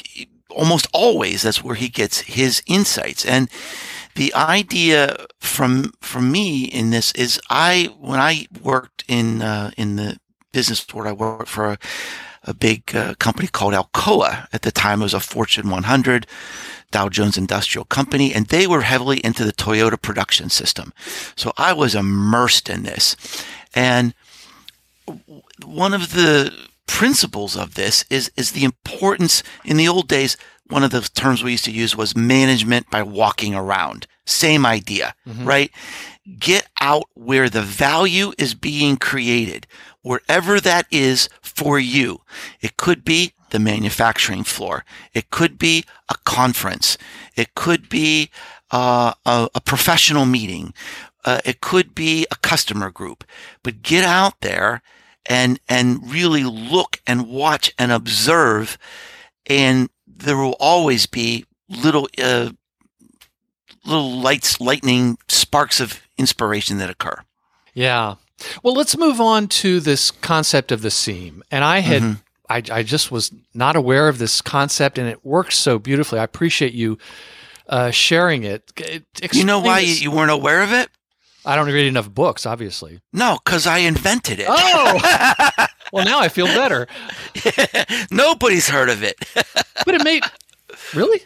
[0.51, 3.49] almost always that's where he gets his insights and
[4.17, 9.97] the idea from from me in this is I when I worked in uh, in
[9.97, 10.19] the
[10.53, 11.79] business where I worked for a,
[12.45, 14.49] a big uh, company called Alcoa.
[14.53, 16.27] At the time, it was a Fortune 100
[16.91, 20.93] Dow Jones Industrial Company, and they were heavily into the Toyota production system.
[21.37, 23.17] So I was immersed in this.
[23.75, 24.13] And
[25.65, 26.53] one of the
[26.91, 30.37] principles of this is, is the importance in the old days.
[30.69, 34.07] One of the terms we used to use was management by walking around.
[34.27, 35.47] Same idea, mm-hmm.
[35.47, 35.71] right?
[36.39, 39.67] Get out where the value is being created
[40.03, 42.21] wherever that is for you.
[42.61, 44.85] It could be the manufacturing floor.
[45.15, 46.99] It could be a conference.
[47.37, 48.31] It could be
[48.71, 50.75] uh, a, a, professional meeting.
[51.25, 53.25] Uh, it could be a customer group.
[53.63, 54.83] But get out there
[55.31, 58.77] and and really look and watch and observe,
[59.47, 62.51] and there will always be little uh,
[63.87, 67.23] little lights, lightning sparks of inspiration that occur.
[67.73, 68.17] Yeah,
[68.63, 71.43] well, let's move on to this concept of the seam.
[71.51, 72.13] And I had, mm-hmm.
[72.49, 76.19] I, I, just was not aware of this concept, and it works so beautifully.
[76.19, 76.99] I appreciate you
[77.69, 78.73] uh, sharing it.
[78.77, 80.03] it you know why this.
[80.03, 80.91] you weren't aware of it?
[81.45, 83.01] I don't read enough books, obviously.
[83.13, 84.47] No, because I invented it.
[84.49, 86.87] Oh, well, now I feel better.
[88.11, 89.17] Nobody's heard of it.
[89.35, 90.25] but it made
[90.95, 91.23] really,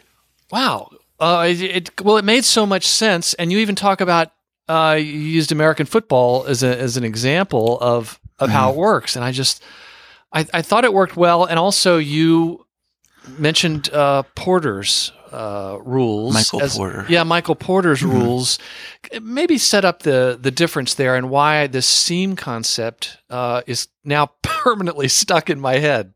[0.51, 0.89] wow.
[1.19, 4.31] Uh, it, it, well, it made so much sense, and you even talk about
[4.67, 8.57] uh, you used American football as a, as an example of of mm-hmm.
[8.57, 9.63] how it works, and I just
[10.33, 12.65] I, I thought it worked well, and also you
[13.37, 16.33] mentioned uh, Porter's uh, rules.
[16.33, 17.05] Michael as, Porter.
[17.09, 18.17] Yeah, Michael Porter's mm-hmm.
[18.17, 18.57] rules.
[19.21, 24.27] Maybe set up the the difference there and why this seam concept uh, is now
[24.41, 26.13] permanently stuck in my head.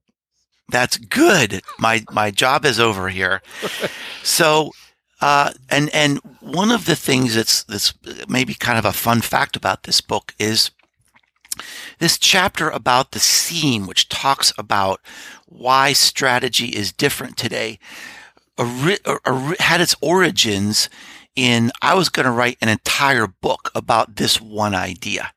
[0.69, 1.62] That's good.
[1.79, 3.41] My my job is over here.
[4.23, 4.71] So
[5.21, 7.93] uh, and and one of the things that's that's
[8.27, 10.71] maybe kind of a fun fact about this book is
[11.97, 15.01] this chapter about the seam, which talks about
[15.45, 17.79] why strategy is different today,
[18.65, 20.89] had its origins
[21.36, 25.32] in I was going to write an entire book about this one idea.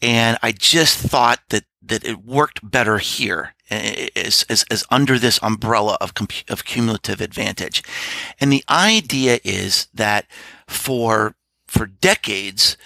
[0.00, 5.38] And I just thought that that it worked better here as, as, as under this
[5.42, 6.12] umbrella of,
[6.48, 7.82] of cumulative advantage.
[8.40, 10.26] And the idea is that
[10.68, 11.34] for,
[11.66, 12.76] for decades,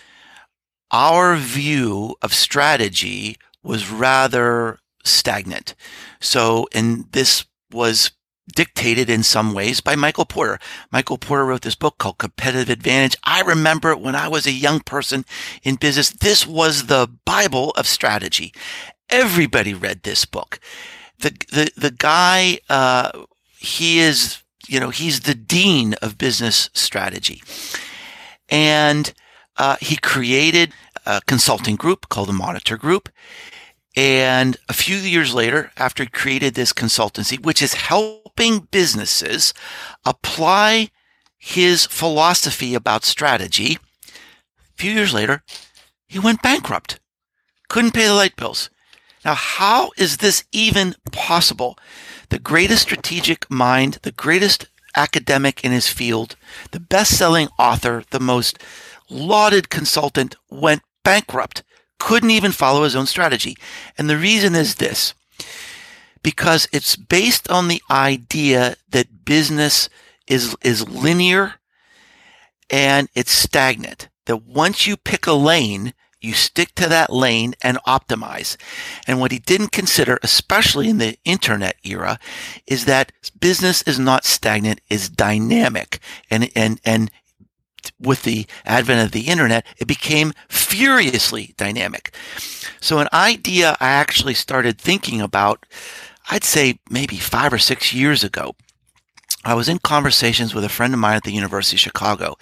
[0.90, 5.74] our view of strategy was rather stagnant.
[6.20, 8.12] So, and this was
[8.54, 10.58] dictated in some ways by Michael Porter.
[10.92, 13.16] Michael Porter wrote this book called Competitive Advantage.
[13.24, 15.24] I remember when I was a young person
[15.62, 16.10] in business.
[16.10, 18.52] This was the Bible of strategy.
[19.10, 20.60] Everybody read this book.
[21.18, 23.24] The, the, the guy, uh,
[23.58, 27.42] he is, you know, he's the dean of business strategy.
[28.48, 29.12] And,
[29.56, 30.72] uh, he created
[31.06, 33.08] a consulting group called the Monitor Group.
[33.96, 39.54] And a few years later, after he created this consultancy, which is helping businesses
[40.04, 40.90] apply
[41.38, 45.42] his philosophy about strategy, a few years later,
[46.06, 47.00] he went bankrupt.
[47.68, 48.68] Couldn't pay the light bills.
[49.24, 51.78] Now, how is this even possible?
[52.28, 56.36] The greatest strategic mind, the greatest academic in his field,
[56.70, 58.58] the best selling author, the most
[59.08, 61.62] lauded consultant went bankrupt
[61.98, 63.56] couldn't even follow his own strategy.
[63.96, 65.14] And the reason is this
[66.22, 69.88] because it's based on the idea that business
[70.26, 71.54] is, is linear
[72.68, 74.08] and it's stagnant.
[74.24, 78.56] That once you pick a lane, you stick to that lane and optimize.
[79.06, 82.18] And what he didn't consider, especially in the internet era,
[82.66, 86.00] is that business is not stagnant, is dynamic.
[86.28, 87.10] And, and, and
[88.00, 92.14] with the advent of the internet, it became furiously dynamic.
[92.80, 95.66] So an idea I actually started thinking about,
[96.30, 98.54] I'd say maybe five or six years ago.
[99.44, 102.36] I was in conversations with a friend of mine at the University of Chicago,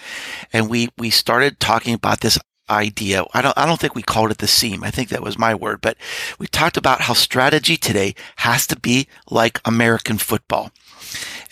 [0.53, 2.39] and we, we started talking about this
[2.71, 3.25] idea.
[3.35, 4.83] I don't, I don't think we called it the seam.
[4.83, 5.99] I think that was my word, but
[6.39, 10.71] we talked about how strategy today has to be like American football.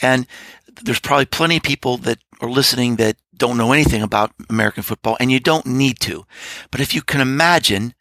[0.00, 0.26] And
[0.82, 5.16] there's probably plenty of people that are listening that don't know anything about American football,
[5.18, 6.24] and you don't need to.
[6.70, 7.92] But if you can imagine,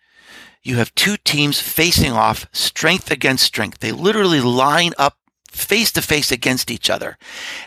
[0.62, 3.80] you have two teams facing off strength against strength.
[3.80, 5.18] They literally line up
[5.50, 7.18] face to face against each other.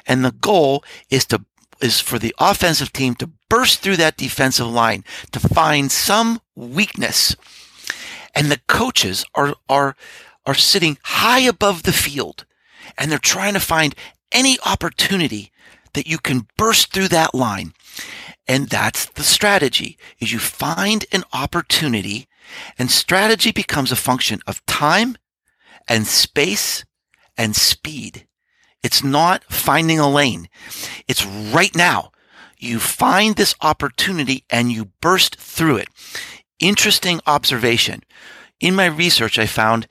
[0.07, 1.45] And the goal is to
[1.81, 7.35] is for the offensive team to burst through that defensive line to find some weakness.
[8.37, 9.97] And the coaches are are
[10.47, 12.47] are sitting high above the field
[12.97, 13.97] and they're trying to find
[14.31, 15.51] any opportunity
[15.95, 17.73] that you can burst through that line.
[18.47, 22.29] And that's the strategy is you find an opportunity
[22.79, 25.17] and strategy becomes a function of time
[25.89, 26.85] and space
[27.37, 28.27] and speed.
[28.83, 30.49] It's not finding a lane.
[31.09, 32.11] It's right now.
[32.59, 35.89] You find this opportunity and you burst through it.
[36.61, 38.03] Interesting observation.
[38.61, 39.89] In my research, I found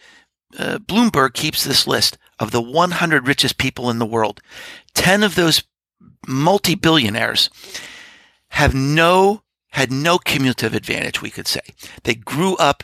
[0.58, 4.42] uh, Bloomberg keeps this list of the 100 richest people in the world.
[4.94, 5.64] 10 of those
[6.28, 7.50] multi-billionaires
[8.50, 11.62] have no had no cumulative advantage we could say.
[12.04, 12.84] They grew up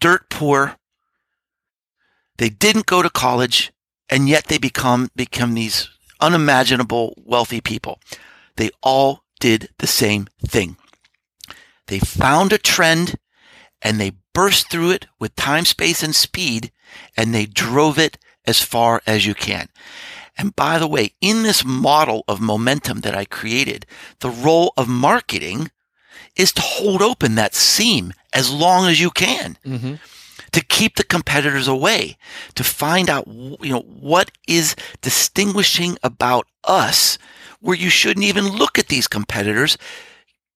[0.00, 0.76] dirt poor.
[2.38, 3.72] They didn't go to college
[4.08, 5.88] and yet they become become these
[6.20, 8.00] unimaginable wealthy people.
[8.56, 10.76] They all did the same thing.
[11.86, 13.14] They found a trend
[13.80, 16.72] and they burst through it with time space and speed
[17.16, 19.68] and they drove it as far as you can
[20.38, 23.84] and by the way, in this model of momentum that I created,
[24.20, 25.70] the role of marketing
[26.36, 29.58] is to hold open that seam as long as you can.
[29.66, 29.94] Mm-hmm.
[30.52, 32.16] To keep the competitors away,
[32.54, 37.18] to find out, you know, what is distinguishing about us
[37.60, 39.76] where you shouldn't even look at these competitors.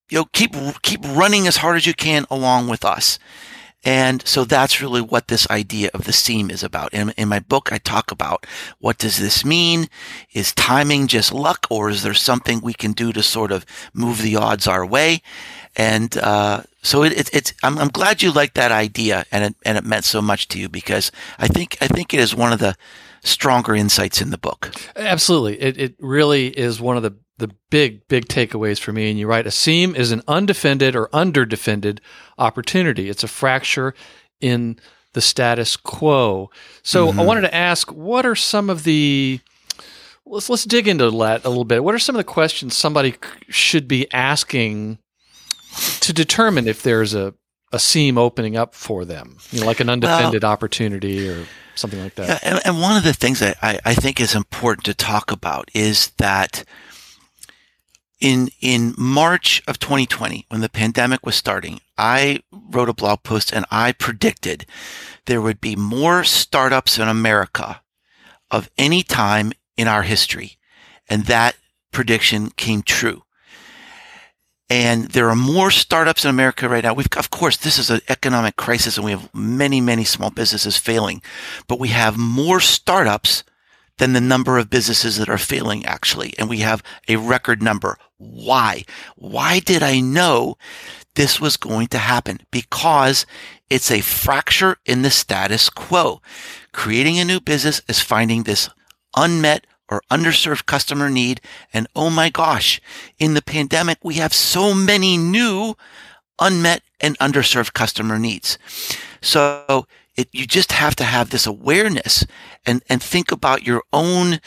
[0.09, 3.19] You know, keep, keep running as hard as you can along with us.
[3.85, 6.95] And so that's really what this idea of the seam is about.
[6.95, 8.47] In, in, my book, I talk about
[8.79, 9.89] what does this mean?
[10.33, 14.23] Is timing just luck or is there something we can do to sort of move
[14.23, 15.23] the odds our way?
[15.75, 19.57] And, uh, so it, it, it's, I'm, I'm glad you liked that idea and it,
[19.65, 22.53] and it meant so much to you because I think, I think it is one
[22.53, 22.77] of the
[23.25, 24.73] stronger insights in the book.
[24.97, 25.61] Absolutely.
[25.61, 29.11] It, it really is one of the the big, big takeaways for me.
[29.11, 31.99] And you write a seam is an undefended or underdefended
[32.39, 33.11] opportunity.
[33.11, 33.95] It's a fracture
[34.41, 34.79] in
[35.13, 36.51] the status quo.
[36.83, 37.21] So mm-hmm.
[37.21, 39.41] I wanted to ask, what are some of the
[40.25, 41.85] let's let's dig into that a little bit.
[41.85, 43.17] What are some of the questions somebody
[43.49, 44.99] should be asking
[46.01, 47.35] to determine if there's a
[47.73, 52.03] a seam opening up for them, you know, like an undefended well, opportunity or something
[52.03, 52.29] like that.
[52.29, 55.33] Yeah, and, and, one of the things that I, I think is important to talk
[55.33, 56.65] about is that
[58.23, 63.53] in in March of 2020, when the pandemic was starting, I wrote a blog post
[63.53, 64.65] and I predicted
[65.27, 67.83] there would be more startups in America
[68.51, 70.57] of any time in our history,
[71.09, 71.57] and that
[71.91, 73.25] prediction came true.
[74.71, 76.95] And there are more startups in America right now.
[76.95, 80.79] We've, of course, this is an economic crisis and we have many, many small businesses
[80.79, 81.23] failing,
[81.67, 83.45] but we have more startups
[83.99, 86.35] than the number of businesses that are failing actually.
[86.39, 87.99] And we have a record number.
[88.19, 88.85] Why?
[89.17, 90.57] Why did I know
[91.15, 92.41] this was going to happen?
[92.51, 93.27] Because
[93.69, 96.21] it's a fracture in the status quo.
[96.73, 98.71] Creating a new business is finding this
[99.17, 101.41] unmet or underserved customer need.
[101.73, 102.81] And oh my gosh,
[103.19, 105.75] in the pandemic, we have so many new
[106.39, 108.59] unmet and underserved customer needs.
[109.21, 109.87] So
[110.17, 112.27] it, you just have to have this awareness
[112.67, 114.41] and, and think about your own,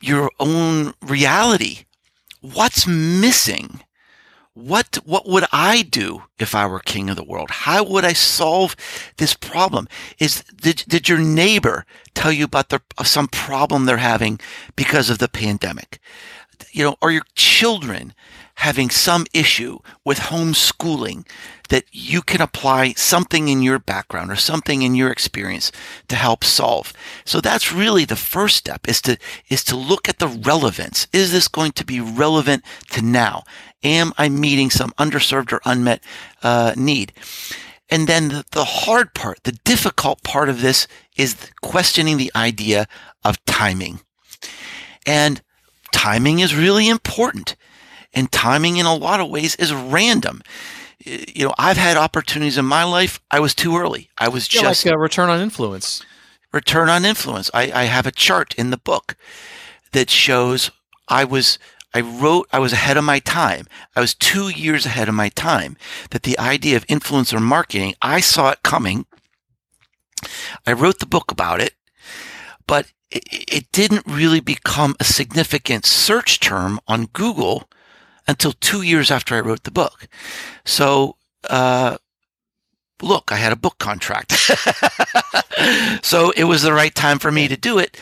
[0.00, 1.84] your own reality.
[2.40, 3.80] What's missing?
[4.52, 7.50] What, what would I do if I were king of the world?
[7.50, 8.74] How would I solve
[9.18, 9.86] this problem?
[10.18, 14.40] Is, did, did your neighbor tell you about the, some problem they're having
[14.74, 15.98] because of the pandemic?
[16.72, 18.14] You know, are your children
[18.56, 21.26] having some issue with homeschooling
[21.68, 25.70] that you can apply something in your background or something in your experience
[26.08, 26.92] to help solve.
[27.24, 31.06] So that's really the first step is to, is to look at the relevance.
[31.12, 33.44] Is this going to be relevant to now?
[33.82, 36.02] Am I meeting some underserved or unmet
[36.42, 37.12] uh, need?
[37.90, 42.88] And then the, the hard part, the difficult part of this is questioning the idea
[43.22, 44.00] of timing.
[45.06, 45.42] And
[45.92, 47.54] timing is really important.
[48.16, 50.42] And timing in a lot of ways is random
[51.06, 53.20] you know, I've had opportunities in my life.
[53.30, 54.10] I was too early.
[54.18, 56.02] I was yeah, just like a return on influence.
[56.52, 57.50] Return on influence.
[57.54, 59.16] I, I have a chart in the book
[59.92, 60.70] that shows
[61.08, 61.58] I was
[61.94, 63.66] I wrote I was ahead of my time.
[63.94, 65.76] I was two years ahead of my time.
[66.10, 69.06] That the idea of influencer marketing, I saw it coming.
[70.66, 71.74] I wrote the book about it,
[72.66, 77.68] but it, it didn't really become a significant search term on Google
[78.28, 80.08] until two years after I wrote the book.
[80.64, 81.16] So,
[81.48, 81.98] uh,
[83.02, 84.32] look, I had a book contract.
[86.02, 87.98] so it was the right time for me to do it.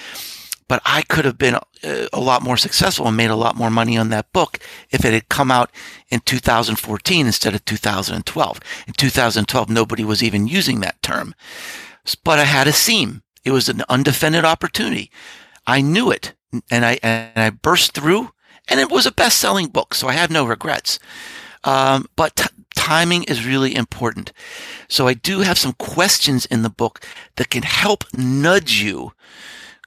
[0.66, 3.70] But I could have been a, a, lot more successful and made a lot more
[3.70, 4.58] money on that book
[4.90, 5.70] if it had come out
[6.08, 8.60] in 2014 instead of 2012.
[8.86, 11.34] In 2012, nobody was even using that term.
[12.24, 13.22] But I had a seam.
[13.44, 15.10] It was an undefended opportunity.
[15.66, 16.32] I knew it
[16.70, 18.30] and I, and I burst through
[18.68, 20.98] and it was a best selling book, so I have no regrets.
[21.64, 22.44] Um, but t-
[22.74, 24.32] timing is really important.
[24.88, 27.04] So I do have some questions in the book
[27.36, 29.12] that can help nudge you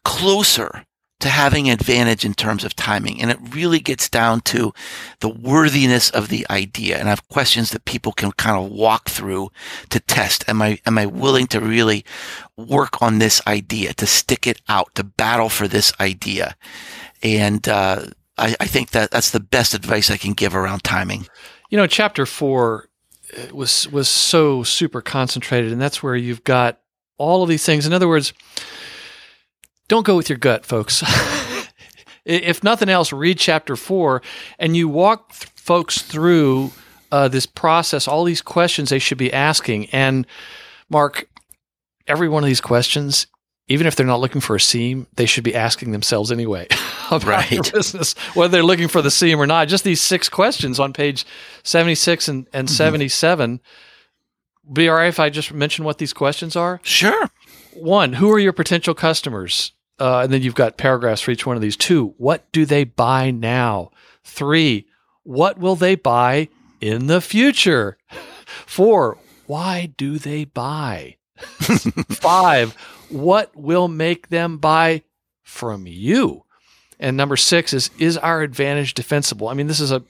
[0.04, 0.86] closer
[1.20, 3.22] to having advantage in terms of timing.
[3.22, 4.72] And it really gets down to
[5.20, 6.98] the worthiness of the idea.
[6.98, 9.50] And I have questions that people can kind of walk through
[9.90, 10.48] to test.
[10.48, 12.06] Am I, am I willing to really
[12.56, 16.56] work on this idea, to stick it out, to battle for this idea?
[17.24, 18.06] And, uh,
[18.38, 21.28] I, I think that that's the best advice I can give around timing.
[21.70, 22.90] You know, chapter four
[23.38, 26.80] uh, was was so super concentrated, and that's where you've got
[27.18, 27.86] all of these things.
[27.86, 28.34] In other words,
[29.88, 31.04] don't go with your gut, folks.
[32.26, 34.22] if nothing else, read chapter four,
[34.60, 36.72] and you walk th- folks through
[37.12, 39.88] uh, this process, all these questions they should be asking.
[39.88, 40.28] And
[40.90, 41.28] Mark,
[42.08, 43.28] every one of these questions
[43.68, 46.68] even if they're not looking for a seam, they should be asking themselves anyway
[47.08, 47.50] about right.
[47.50, 49.68] their business, whether they're looking for the seam or not.
[49.68, 51.26] Just these six questions on page
[51.64, 52.76] 76 and, and mm-hmm.
[52.76, 53.62] 77.
[54.72, 56.80] Be all right if I just mention what these questions are?
[56.84, 57.30] Sure.
[57.74, 59.74] One, who are your potential customers?
[60.00, 61.78] Uh, and then you've got paragraphs for each one of these.
[61.78, 63.92] Two, what do they buy now?
[64.24, 64.88] Three,
[65.24, 66.50] what will they buy
[66.80, 67.98] in the future?
[68.66, 71.16] Four, why do they buy?
[71.38, 72.76] Five,
[73.10, 75.04] what will make them buy
[75.44, 76.44] from you?
[77.00, 79.50] And number six is is our advantage defensible?
[79.50, 80.04] I mean, this is a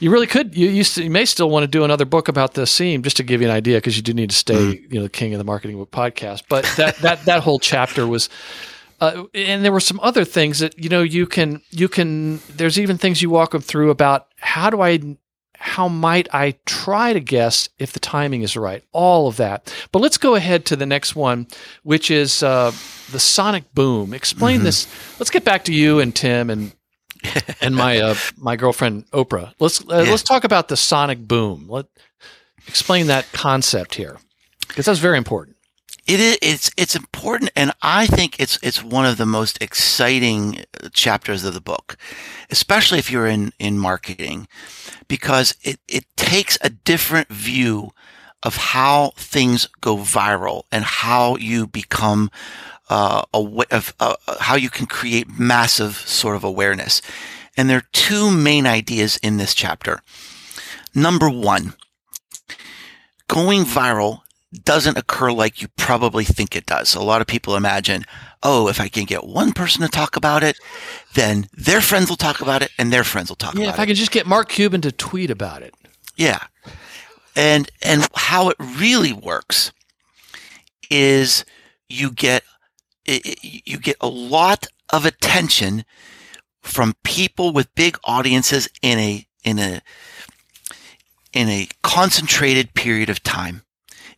[0.00, 2.66] you really could you you, you may still want to do another book about the
[2.66, 4.92] seam just to give you an idea because you do need to stay mm-hmm.
[4.92, 6.44] you know the king of the marketing book podcast.
[6.48, 8.28] But that that that whole chapter was.
[9.00, 12.80] Uh, and there were some other things that you know you can you can there's
[12.80, 14.98] even things you walk them through about how do I
[15.68, 18.82] how might I try to guess if the timing is right?
[18.92, 19.72] All of that.
[19.92, 21.46] But let's go ahead to the next one,
[21.82, 22.72] which is uh,
[23.12, 24.14] the sonic boom.
[24.14, 24.64] Explain mm-hmm.
[24.64, 25.20] this.
[25.20, 26.72] Let's get back to you and Tim and
[27.60, 29.52] and my uh, my girlfriend Oprah.
[29.60, 30.10] Let's uh, yeah.
[30.10, 31.66] let's talk about the sonic boom.
[31.68, 31.86] Let
[32.66, 34.18] explain that concept here
[34.68, 35.57] because that's very important.
[36.08, 36.38] It is.
[36.40, 41.52] It's it's important, and I think it's it's one of the most exciting chapters of
[41.52, 41.98] the book,
[42.50, 44.48] especially if you're in in marketing,
[45.06, 47.90] because it it takes a different view
[48.42, 52.30] of how things go viral and how you become
[52.88, 57.02] uh, a of uh, how you can create massive sort of awareness.
[57.54, 60.00] And there are two main ideas in this chapter.
[60.94, 61.74] Number one,
[63.28, 64.22] going viral
[64.64, 66.94] doesn't occur like you probably think it does.
[66.94, 68.04] A lot of people imagine,
[68.42, 70.56] oh, if I can get one person to talk about it,
[71.14, 73.66] then their friends will talk about it and their friends will talk yeah, about it.
[73.66, 75.74] Yeah, if I can just get Mark Cuban to tweet about it.
[76.16, 76.44] Yeah.
[77.36, 79.72] And and how it really works
[80.90, 81.44] is
[81.88, 82.42] you get
[83.06, 85.84] you get a lot of attention
[86.62, 89.80] from people with big audiences in a in a
[91.32, 93.62] in a concentrated period of time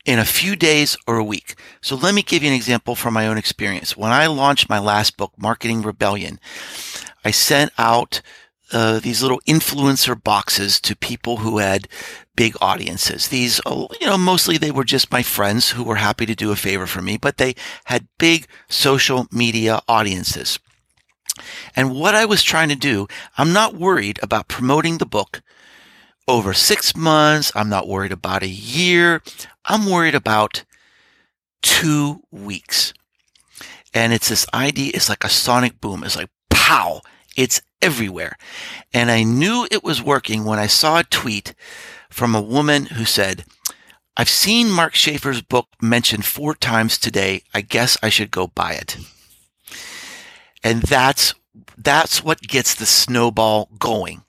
[0.05, 1.55] in a few days or a week.
[1.81, 3.97] So let me give you an example from my own experience.
[3.97, 6.41] When I launched my last book, Marketing Rebellion,
[7.25, 8.23] I sent out
[8.73, 11.89] uh, these little influencer boxes to people who had
[12.37, 13.29] big audiences.
[13.29, 16.53] These, uh, you know, mostly they were just my friends who were happy to do
[16.53, 20.59] a favor for me, but they had big social media audiences.
[21.75, 25.43] And what I was trying to do, I'm not worried about promoting the book
[26.29, 27.53] over six months.
[27.55, 29.23] I'm not worried about a year.
[29.65, 30.65] I'm worried about
[31.63, 32.93] two weeks.
[33.93, 36.05] And it's this idea, it's like a sonic boom.
[36.05, 37.01] It's like pow,
[37.37, 38.37] it's everywhere.
[38.93, 41.55] And I knew it was working when I saw a tweet
[42.09, 43.45] from a woman who said,
[44.17, 47.43] I've seen Mark Schaefer's book mentioned four times today.
[47.55, 48.97] I guess I should go buy it.
[50.63, 51.35] And that's,
[51.79, 54.23] that's what gets the snowball going.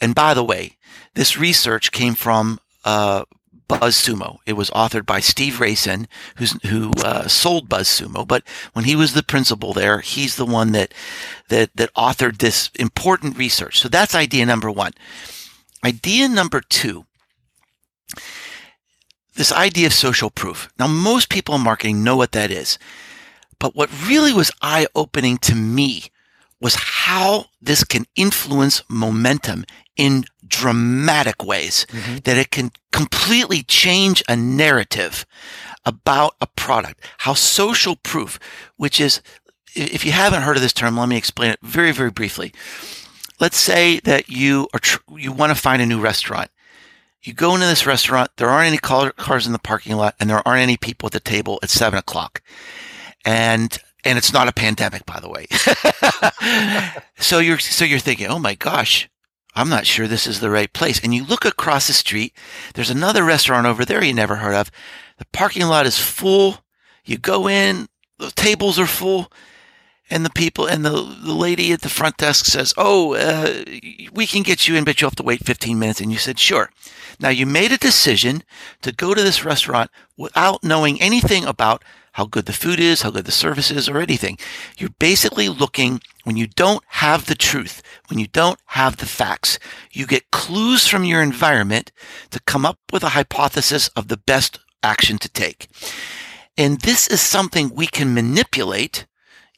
[0.00, 0.73] And by the way,
[1.14, 3.24] this research came from uh,
[3.68, 4.38] BuzzSumo.
[4.46, 5.58] It was authored by Steve
[6.36, 8.26] who's, who uh, sold BuzzSumo.
[8.26, 8.42] But
[8.72, 10.92] when he was the principal there, he's the one that
[11.48, 13.80] that that authored this important research.
[13.80, 14.92] So that's idea number one.
[15.84, 17.06] Idea number two.
[19.34, 20.70] This idea of social proof.
[20.78, 22.78] Now, most people in marketing know what that is.
[23.58, 26.10] But what really was eye opening to me
[26.60, 29.64] was how this can influence momentum
[29.96, 32.16] in dramatic ways, mm-hmm.
[32.24, 35.26] that it can completely change a narrative
[35.84, 37.00] about a product.
[37.18, 38.38] How social proof,
[38.76, 39.20] which is,
[39.74, 42.52] if you haven't heard of this term, let me explain it very, very briefly.
[43.40, 46.50] Let's say that you are, tr- you want to find a new restaurant.
[47.22, 50.46] You go into this restaurant, there aren't any cars in the parking lot, and there
[50.46, 52.42] aren't any people at the table at seven o'clock.
[53.24, 55.46] And and it's not a pandemic, by the way.
[57.18, 59.08] so you're so you're thinking, oh my gosh,
[59.54, 61.00] I'm not sure this is the right place.
[61.02, 62.36] And you look across the street,
[62.74, 64.70] there's another restaurant over there you never heard of.
[65.18, 66.58] The parking lot is full.
[67.04, 67.88] You go in,
[68.18, 69.30] the tables are full,
[70.10, 73.64] and the people and the, the lady at the front desk says, "Oh, uh,
[74.12, 76.38] we can get you in, but you'll have to wait 15 minutes." And you said,
[76.38, 76.70] "Sure."
[77.20, 78.42] Now you made a decision
[78.82, 81.84] to go to this restaurant without knowing anything about
[82.14, 84.38] how good the food is, how good the service is, or anything.
[84.78, 89.58] You're basically looking when you don't have the truth, when you don't have the facts,
[89.90, 91.90] you get clues from your environment
[92.30, 95.66] to come up with a hypothesis of the best action to take.
[96.56, 99.06] And this is something we can manipulate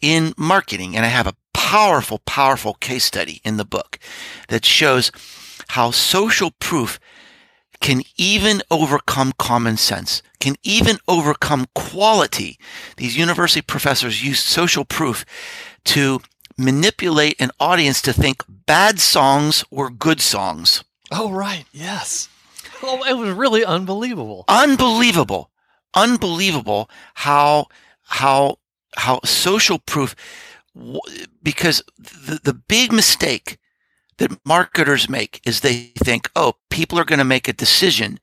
[0.01, 0.97] in marketing.
[0.97, 3.99] And I have a powerful, powerful case study in the book
[4.49, 5.13] that shows
[5.69, 6.99] how social proof
[7.81, 12.59] can even overcome common sense, can even overcome quality.
[12.97, 15.25] These university professors use social proof
[15.85, 16.21] to
[16.59, 20.83] manipulate an audience to think bad songs were good songs.
[21.11, 21.65] Oh, right.
[21.73, 22.29] Yes.
[22.83, 24.45] Well, it was really unbelievable.
[24.49, 25.51] Unbelievable.
[25.95, 27.67] Unbelievable how,
[28.03, 28.59] how,
[28.97, 30.15] how social proof,
[31.43, 33.59] because the, the big mistake
[34.19, 38.19] that marketers make is they think, oh, people are going to make a decision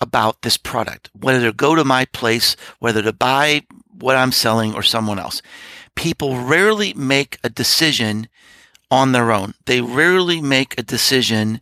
[0.00, 3.62] about this product, whether to go to my place, whether to buy
[3.98, 5.40] what I'm selling or someone else.
[5.94, 8.28] People rarely make a decision
[8.90, 9.54] on their own.
[9.66, 11.60] They rarely make a decision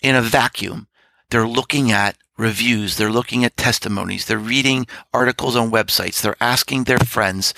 [0.00, 0.88] in a vacuum.
[1.30, 2.96] They're looking at reviews.
[2.96, 4.26] They're looking at testimonies.
[4.26, 6.20] They're reading articles on websites.
[6.20, 7.54] They're asking their friends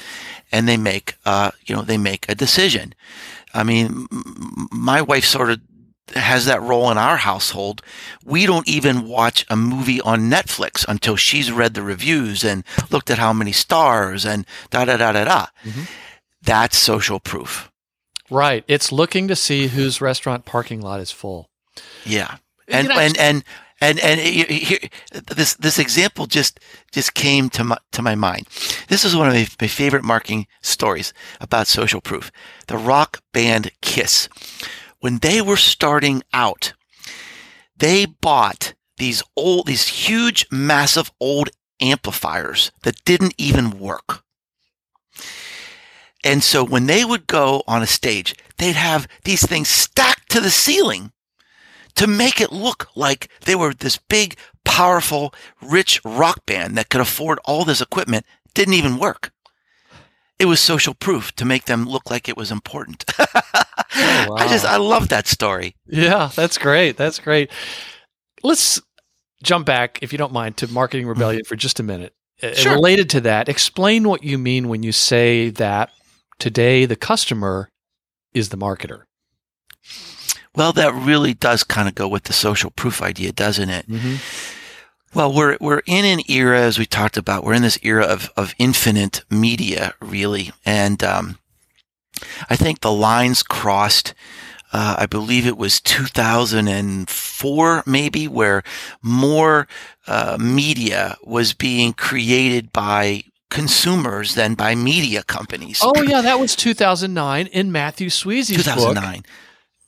[0.53, 2.95] and they make, uh, you know, they make a decision.
[3.55, 4.07] I mean,
[4.73, 5.61] my wife sort of
[6.15, 7.81] has that role in our household.
[8.25, 13.11] We don't even watch a movie on Netflix until she's read the reviews and looked
[13.11, 15.47] at how many stars and da da da da da.
[15.65, 15.83] Mm-hmm.
[16.43, 17.71] That's social proof.
[18.31, 18.65] Right.
[18.69, 21.49] It's looking to see whose restaurant parking lot is full.
[22.05, 22.37] Yeah.
[22.69, 23.45] And, and, and,
[23.85, 24.79] And and here,
[25.37, 26.59] this this example just
[26.91, 28.49] just came to my to my mind.
[28.89, 32.33] This is one of my, my favorite marketing stories about social proof.
[32.67, 34.31] The rock band Kiss,
[35.01, 36.73] when they were starting out,
[37.77, 44.23] they bought these old, these huge, massive old amplifiers that didn't even work.
[46.25, 50.41] And so when they would go on a stage, they'd have these things stacked to
[50.41, 51.13] the ceiling
[51.97, 57.01] to make it look like they were this big, powerful, rich rock band that could
[57.01, 58.27] afford all this equipment.
[58.55, 59.33] Didn't even work.
[60.39, 63.05] It was social proof to make them look like it was important.
[63.19, 63.27] oh,
[63.95, 64.35] wow.
[64.37, 65.77] I just, I love that story.
[65.87, 66.97] Yeah, that's great.
[66.97, 67.51] That's great.
[68.43, 68.83] Let's
[69.43, 71.49] jump back, if you don't mind, to Marketing Rebellion mm-hmm.
[71.49, 72.15] for just a minute.
[72.53, 72.75] Sure.
[72.75, 75.91] Related to that, explain what you mean when you say that
[76.39, 77.71] today the customer
[78.35, 79.05] is the marketer.
[80.57, 83.89] Well, that really does kind of go with the social proof idea, doesn't it?
[83.89, 84.17] Mm-hmm.
[85.15, 88.31] Well, we're we're in an era, as we talked about, we're in this era of
[88.37, 91.39] of infinite media, really, and um,
[92.51, 94.15] I think the lines crossed.
[94.73, 98.65] Uh, I believe it was 2004, maybe, where
[99.03, 99.69] more
[100.09, 105.79] uh, media was being created by consumers than by media companies.
[105.81, 109.19] Oh yeah, that was 2009 in Matthew Sweezey's 2009.
[109.19, 109.27] Book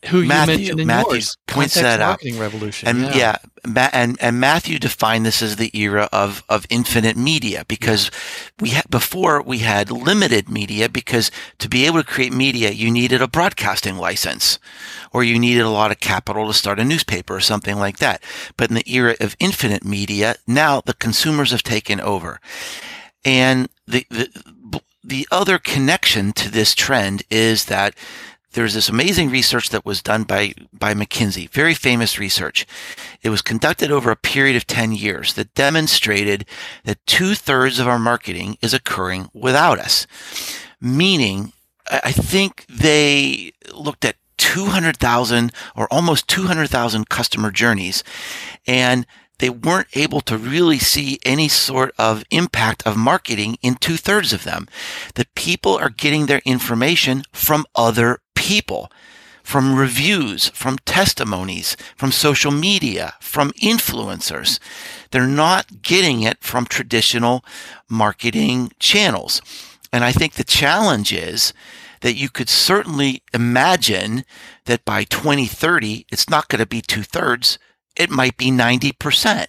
[0.07, 2.21] who Matthew, you mentioned in Matthew yours, points that out.
[2.23, 2.89] Revolution.
[2.89, 3.39] And yeah.
[3.65, 8.11] yeah, and and Matthew defined this as the era of of infinite media because
[8.61, 12.91] we had before we had limited media because to be able to create media you
[12.91, 14.59] needed a broadcasting license
[15.13, 18.23] or you needed a lot of capital to start a newspaper or something like that.
[18.57, 22.41] But in the era of infinite media, now the consumers have taken over.
[23.25, 24.29] And the the
[25.03, 27.95] the other connection to this trend is that
[28.57, 32.67] there's this amazing research that was done by, by McKinsey, very famous research.
[33.23, 36.47] It was conducted over a period of 10 years that demonstrated
[36.85, 40.07] that two thirds of our marketing is occurring without us.
[40.81, 41.53] Meaning,
[41.91, 48.03] I think they looked at 200,000 or almost 200,000 customer journeys
[48.67, 49.07] and
[49.39, 54.33] they weren't able to really see any sort of impact of marketing in two thirds
[54.33, 54.69] of them.
[55.15, 58.91] That people are getting their information from other people,
[59.43, 64.59] from reviews, from testimonies, from social media, from influencers.
[65.11, 67.45] They're not getting it from traditional
[67.89, 69.43] marketing channels.
[69.93, 71.53] And I think the challenge is
[72.01, 74.25] that you could certainly imagine
[74.65, 77.59] that by 2030, it's not going to be two thirds.
[77.97, 79.47] It might be 90%.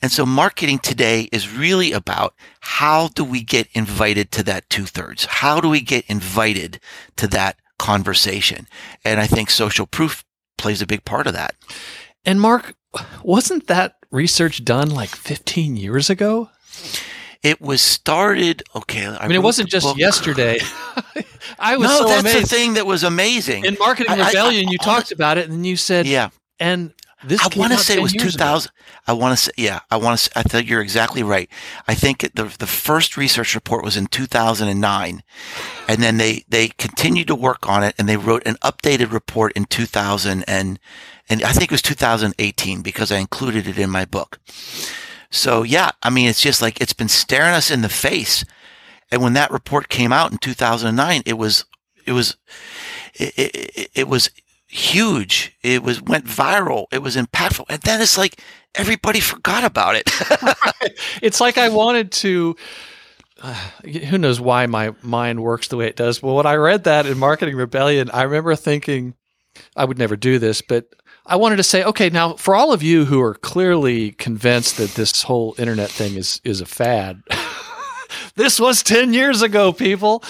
[0.00, 4.86] And so marketing today is really about how do we get invited to that two
[4.86, 5.24] thirds?
[5.24, 6.78] How do we get invited
[7.16, 8.66] to that conversation.
[9.04, 10.24] And I think social proof
[10.58, 11.54] plays a big part of that.
[12.24, 12.74] And Mark,
[13.22, 16.50] wasn't that research done like 15 years ago?
[17.42, 18.64] It was started.
[18.74, 19.96] Okay, I, I mean, it wasn't just book.
[19.96, 20.58] yesterday.
[21.58, 22.42] I was no, so that's amazed.
[22.42, 24.66] the thing that was amazing in marketing rebellion.
[24.66, 26.92] I, I, you talked about it, and you said, "Yeah." And
[27.24, 28.70] this I want to say it was 2000.
[28.70, 28.74] Ago.
[29.06, 31.50] I want to say, yeah, I want to I think you're exactly right.
[31.88, 35.22] I think the, the first research report was in 2009
[35.88, 39.52] and then they, they continued to work on it and they wrote an updated report
[39.52, 40.78] in 2000 and,
[41.28, 44.38] and I think it was 2018 because I included it in my book.
[45.30, 48.44] So yeah, I mean, it's just like, it's been staring us in the face.
[49.10, 51.64] And when that report came out in 2009, it was,
[52.06, 52.36] it was,
[53.14, 54.30] it, it, it was
[54.68, 55.56] huge.
[55.62, 56.86] It was went viral.
[56.92, 57.64] It was impactful.
[57.68, 58.40] And then it's like
[58.74, 60.10] everybody forgot about it.
[61.22, 62.54] it's like I wanted to
[63.40, 63.54] uh,
[64.08, 66.20] who knows why my mind works the way it does.
[66.20, 69.14] But when I read that in Marketing Rebellion, I remember thinking
[69.76, 70.86] I would never do this, but
[71.24, 74.90] I wanted to say, okay, now for all of you who are clearly convinced that
[74.90, 77.22] this whole internet thing is is a fad,
[78.34, 80.22] this was 10 years ago, people.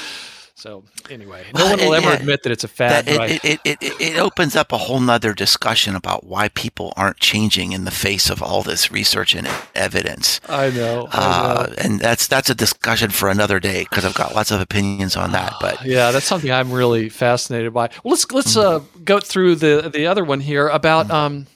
[0.58, 3.04] So anyway, no well, one will it, ever yeah, admit that it's a fad.
[3.06, 7.20] That, it, it, it, it, opens up a whole nother discussion about why people aren't
[7.20, 10.40] changing in the face of all this research and evidence.
[10.48, 11.74] I know, I uh, know.
[11.78, 15.30] and that's that's a discussion for another day because I've got lots of opinions on
[15.30, 15.54] that.
[15.60, 17.90] But yeah, that's something I'm really fascinated by.
[18.02, 21.14] Well, let's let's uh, go through the the other one here about mm-hmm.
[21.14, 21.46] um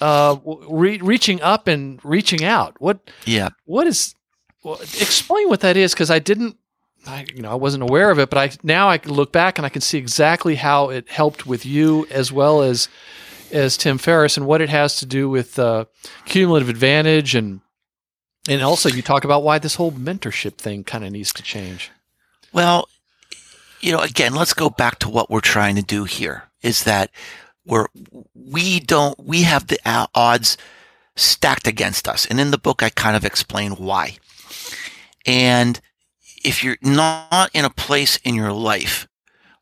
[0.00, 0.36] uh
[0.66, 2.80] re- reaching up and reaching out.
[2.80, 3.50] What yeah?
[3.66, 4.14] What is
[4.62, 6.56] well, explain what that is because I didn't
[7.06, 9.58] I, you know, I wasn't aware of it, but I now I can look back
[9.58, 12.88] and I can see exactly how it helped with you as well as
[13.52, 15.84] as Tim Ferriss and what it has to do with uh,
[16.24, 17.60] cumulative advantage and
[18.48, 21.90] and also you talk about why this whole mentorship thing kind of needs to change.
[22.52, 22.88] Well,
[23.80, 26.44] you know, again, let's go back to what we're trying to do here.
[26.62, 27.10] Is that
[27.64, 27.86] we're
[28.34, 29.78] we don't we have the
[30.14, 30.56] odds
[31.16, 32.26] stacked against us.
[32.26, 34.16] And in the book, I kind of explain why.
[35.24, 35.80] And
[36.46, 39.08] if you're not in a place in your life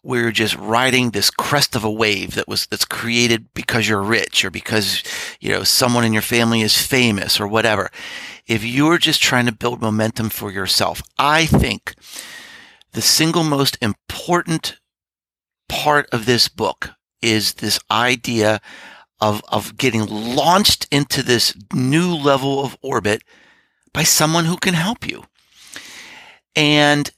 [0.02, 4.02] where you're just riding this crest of a wave that was that's created because you're
[4.02, 5.02] rich or because
[5.40, 7.90] you know someone in your family is famous or whatever
[8.46, 11.94] if you're just trying to build momentum for yourself i think
[12.92, 14.78] the single most important
[15.68, 16.90] part of this book
[17.22, 18.60] is this idea
[19.20, 23.22] of, of getting launched into this new level of orbit
[23.92, 25.24] by someone who can help you.
[26.56, 27.10] And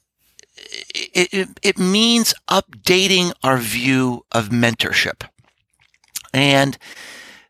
[1.14, 5.28] it, it, it means updating our view of mentorship.
[6.32, 6.78] And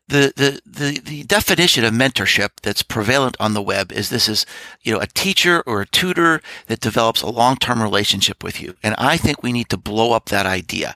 [0.07, 4.45] the, the, the, the definition of mentorship that's prevalent on the web is this is,
[4.81, 8.75] you know, a teacher or a tutor that develops a long-term relationship with you.
[8.81, 10.95] And I think we need to blow up that idea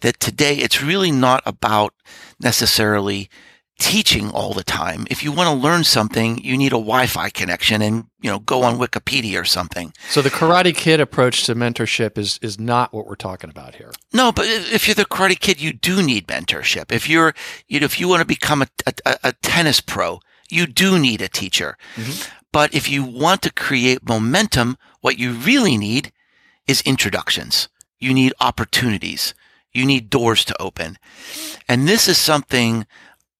[0.00, 1.94] that today it's really not about
[2.40, 3.30] necessarily
[3.78, 5.06] teaching all the time.
[5.10, 8.62] If you want to learn something, you need a Wi-Fi connection and, you know, go
[8.62, 9.92] on Wikipedia or something.
[10.08, 13.92] So the Karate Kid approach to mentorship is is not what we're talking about here.
[14.12, 16.92] No, but if you're the Karate Kid, you do need mentorship.
[16.92, 17.34] If you're,
[17.66, 18.68] you know, if you want to become a,
[19.04, 21.76] a, a tennis pro, you do need a teacher.
[21.96, 22.30] Mm-hmm.
[22.52, 26.12] But if you want to create momentum, what you really need
[26.66, 27.68] is introductions.
[27.98, 29.34] You need opportunities.
[29.72, 30.98] You need doors to open.
[31.66, 32.86] And this is something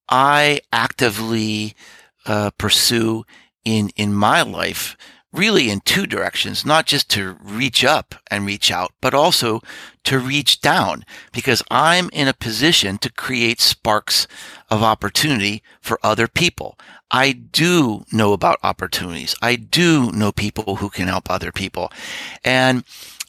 [0.08, 1.74] I actively
[2.26, 3.24] uh, pursue
[3.64, 4.96] in in my life
[5.32, 9.60] really in two directions, not just to reach up and reach out, but also
[10.04, 14.26] to reach down because I'm in a position to create sparks
[14.70, 16.78] of opportunity for other people.
[17.10, 19.34] I do know about opportunities.
[19.40, 21.90] I do know people who can help other people.
[22.44, 22.84] And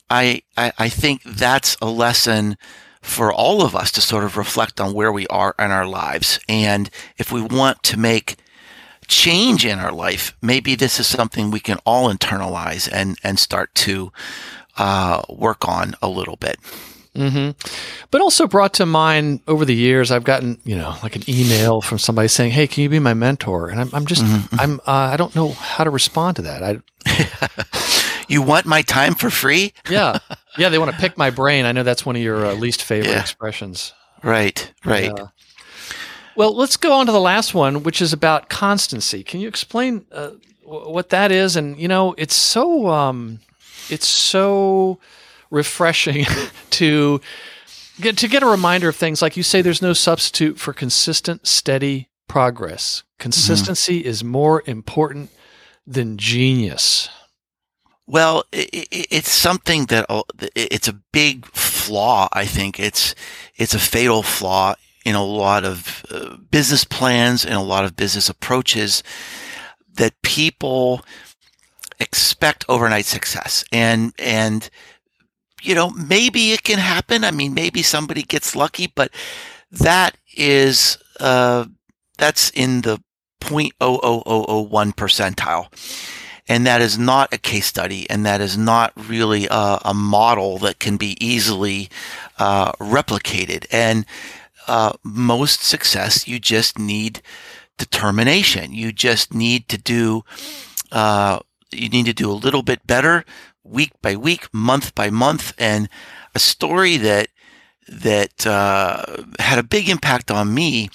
[0.10, 2.58] I, I, I think that's a lesson
[3.04, 6.40] for all of us to sort of reflect on where we are in our lives.
[6.48, 8.38] And if we want to make
[9.08, 13.76] change in our life, maybe this is something we can all internalize and, and start
[13.76, 14.12] to
[14.78, 16.58] uh, work on a little bit.
[17.16, 17.52] Mm-hmm.
[18.10, 21.80] But also brought to mind over the years, I've gotten you know like an email
[21.80, 24.60] from somebody saying, "Hey, can you be my mentor?" And I'm, I'm just mm-hmm.
[24.60, 26.64] I'm uh, I don't know how to respond to that.
[26.64, 29.74] I you want my time for free?
[29.88, 30.18] yeah,
[30.58, 30.70] yeah.
[30.70, 31.66] They want to pick my brain.
[31.66, 33.22] I know that's one of your uh, least favorite yeah.
[33.22, 33.94] expressions.
[34.24, 35.12] Right, right.
[35.16, 35.28] Yeah.
[36.36, 39.24] Well, let's go on to the last one, which is about constancy.
[39.24, 40.32] Can you explain uh,
[40.64, 41.56] what that is?
[41.56, 43.40] And you know, it's so um,
[43.90, 45.00] it's so
[45.52, 46.26] refreshing
[46.72, 47.22] to
[48.02, 49.62] get to get a reminder of things like you say.
[49.62, 53.04] There's no substitute for consistent, steady progress.
[53.20, 54.10] Consistency mm-hmm.
[54.10, 55.30] is more important
[55.86, 57.10] than genius.
[58.06, 60.06] Well, it, it's something that
[60.56, 62.28] it's a big flaw.
[62.34, 62.80] I think.
[62.80, 63.16] It's
[63.56, 64.76] it's a fatal flaw
[65.06, 69.04] in a lot of uh, business plans and a lot of business approaches
[69.96, 71.02] that people
[72.00, 73.64] expect overnight success.
[73.72, 74.70] And and
[75.62, 77.24] you know maybe it can happen.
[77.24, 79.12] I mean maybe somebody gets lucky but
[79.72, 81.66] that is uh
[82.18, 83.02] that's in the
[83.42, 85.68] 0.00001 percentile
[86.48, 90.58] and that is not a case study, and that is not really a, a model
[90.60, 91.90] that can be easily
[92.38, 93.66] uh, replicated.
[93.72, 94.06] And
[94.68, 97.22] uh, most success, you just need
[97.78, 98.74] determination.
[98.74, 100.24] You just need to do.
[100.92, 101.40] Uh,
[101.72, 103.26] you need to do a little bit better
[103.64, 105.90] week by week, month by month, and
[106.36, 107.30] a story that
[107.88, 110.90] that uh, had a big impact on me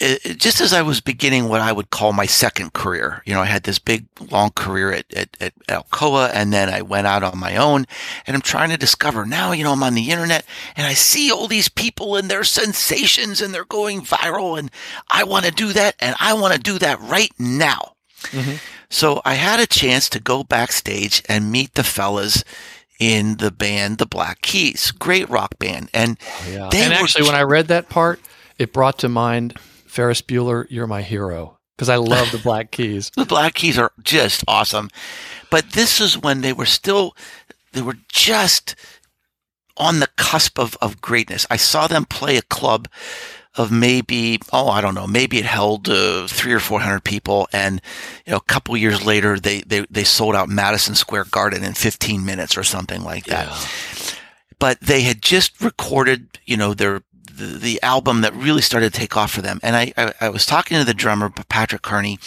[0.00, 3.40] it, just as I was beginning what I would call my second career, you know,
[3.40, 7.22] I had this big long career at, at, at, Alcoa and then I went out
[7.22, 7.86] on my own
[8.26, 10.44] and I'm trying to discover now, you know, I'm on the internet
[10.76, 14.70] and I see all these people and their sensations and they're going viral and
[15.10, 17.94] I want to do that and I want to do that right now.
[18.22, 18.56] Mm-hmm.
[18.90, 22.44] So I had a chance to go backstage and meet the fellas
[22.98, 25.90] in the band, the Black Keys, great rock band.
[25.92, 26.68] And oh, yeah.
[26.70, 28.20] they and actually, when I read that part,
[28.58, 29.58] it brought to mind
[29.98, 33.10] Ferris Bueller, you're my hero because I love the Black Keys.
[33.16, 34.90] the Black Keys are just awesome.
[35.50, 37.16] But this is when they were still,
[37.72, 38.76] they were just
[39.76, 41.48] on the cusp of, of greatness.
[41.50, 42.86] I saw them play a club
[43.56, 47.48] of maybe, oh, I don't know, maybe it held uh, three or 400 people.
[47.52, 47.82] And,
[48.24, 51.74] you know, a couple years later, they, they, they sold out Madison Square Garden in
[51.74, 53.48] 15 minutes or something like that.
[53.48, 54.14] Yeah.
[54.60, 57.02] But they had just recorded, you know, their
[57.38, 59.60] the, album that really started to take off for them.
[59.62, 62.18] And I, I, I was talking to the drummer, Patrick Carney,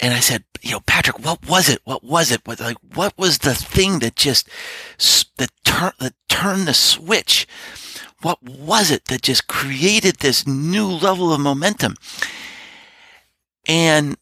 [0.00, 1.80] and I said, you know, Patrick, what was it?
[1.84, 2.42] What was it?
[2.44, 4.48] What, like, what was the thing that just,
[5.38, 7.48] that turned, that turned the switch?
[8.22, 11.96] What was it that just created this new level of momentum?
[13.66, 14.16] And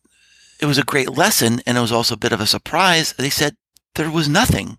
[0.60, 1.60] it was a great lesson.
[1.66, 3.12] And it was also a bit of a surprise.
[3.12, 3.56] They said
[3.94, 4.78] there was nothing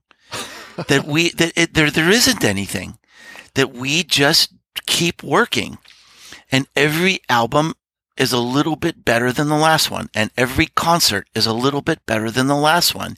[0.87, 2.97] that we, that it, there, there isn't anything
[3.53, 4.53] that we just
[4.87, 5.77] keep working.
[6.51, 7.75] And every album
[8.17, 10.09] is a little bit better than the last one.
[10.15, 13.15] And every concert is a little bit better than the last one.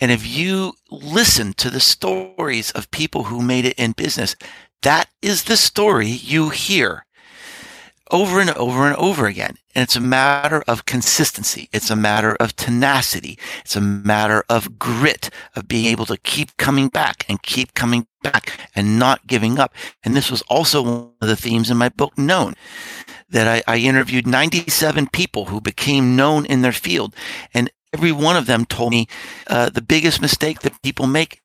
[0.00, 4.36] And if you listen to the stories of people who made it in business,
[4.82, 7.04] that is the story you hear
[8.10, 9.56] over and over and over again.
[9.74, 11.68] And it's a matter of consistency.
[11.72, 13.38] It's a matter of tenacity.
[13.60, 18.06] It's a matter of grit, of being able to keep coming back and keep coming
[18.22, 19.74] back and not giving up.
[20.02, 22.54] And this was also one of the themes in my book, Known,
[23.28, 27.14] that I, I interviewed 97 people who became known in their field.
[27.54, 29.06] And every one of them told me
[29.46, 31.40] uh, the biggest mistake that people make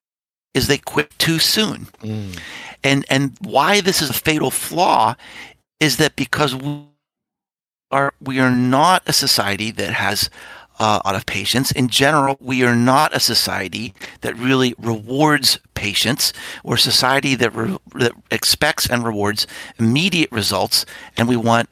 [0.54, 1.88] is they quit too soon.
[2.02, 2.40] Mm.
[2.84, 5.16] And, and why this is a fatal flaw
[5.80, 6.86] is that because we
[7.92, 10.30] are, we are not a society that has
[10.80, 11.72] uh, lot of patience.
[11.72, 16.34] In general, we are not a society that really rewards patience.
[16.64, 19.48] We're a society that, re- that expects and rewards
[19.78, 20.86] immediate results,
[21.18, 21.70] and we want,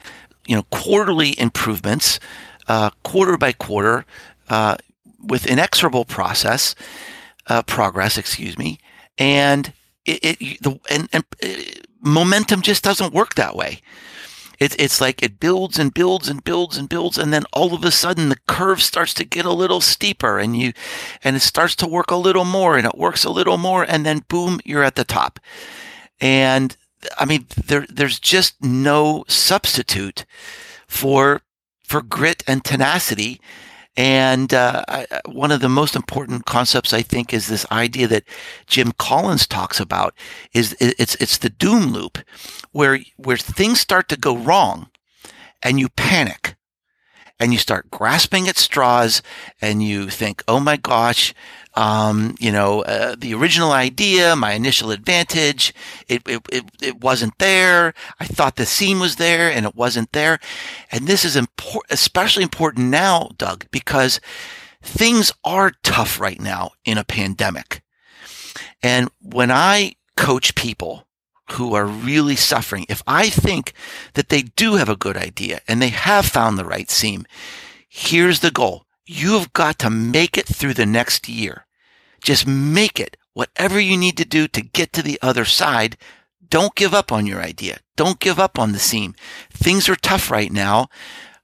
[0.47, 2.19] you know, quarterly improvements,
[2.67, 4.05] uh, quarter by quarter,
[4.49, 4.77] uh,
[5.23, 6.75] with inexorable process,
[7.47, 8.17] uh, progress.
[8.17, 8.79] Excuse me,
[9.17, 9.73] and
[10.05, 11.47] it, it the and, and uh,
[12.01, 13.81] momentum just doesn't work that way.
[14.61, 17.83] It's it's like it builds and builds and builds and builds, and then all of
[17.83, 20.71] a sudden the curve starts to get a little steeper, and you,
[21.23, 24.05] and it starts to work a little more, and it works a little more, and
[24.05, 25.39] then boom, you're at the top.
[26.19, 26.77] And
[27.17, 30.25] I mean, there there's just no substitute
[30.87, 31.41] for
[31.83, 33.41] for grit and tenacity
[33.97, 38.23] and uh, I, one of the most important concepts, I think, is this idea that
[38.67, 40.15] Jim Collins talks about.
[40.53, 42.17] Is it's it's the doom loop,
[42.71, 44.89] where where things start to go wrong,
[45.61, 46.55] and you panic,
[47.39, 49.21] and you start grasping at straws,
[49.61, 51.33] and you think, "Oh my gosh,
[51.73, 55.73] um, you know, uh, the original idea, my initial advantage,
[56.07, 57.93] it, it, it, it, wasn't there.
[58.19, 60.39] I thought the seam was there and it wasn't there.
[60.91, 64.19] And this is important, especially important now, Doug, because
[64.81, 67.81] things are tough right now in a pandemic.
[68.83, 71.07] And when I coach people
[71.51, 73.73] who are really suffering, if I think
[74.13, 77.25] that they do have a good idea and they have found the right seam,
[77.87, 81.65] here's the goal You've got to make it through the next year.
[82.23, 85.97] Just make it whatever you need to do to get to the other side.
[86.47, 87.79] Don't give up on your idea.
[87.97, 89.13] Don't give up on the seam.
[89.49, 90.87] Things are tough right now,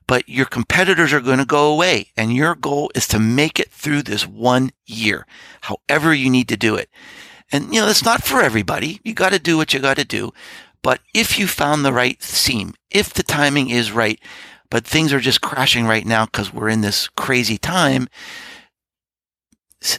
[0.06, 3.70] but your competitors are going to go away and your goal is to make it
[3.70, 5.26] through this one year,
[5.60, 6.88] however you need to do it.
[7.52, 8.98] And you know, it's not for everybody.
[9.04, 10.32] You got to do what you got to do.
[10.80, 14.18] But if you found the right seam, if the timing is right,
[14.70, 18.08] but things are just crashing right now because we're in this crazy time.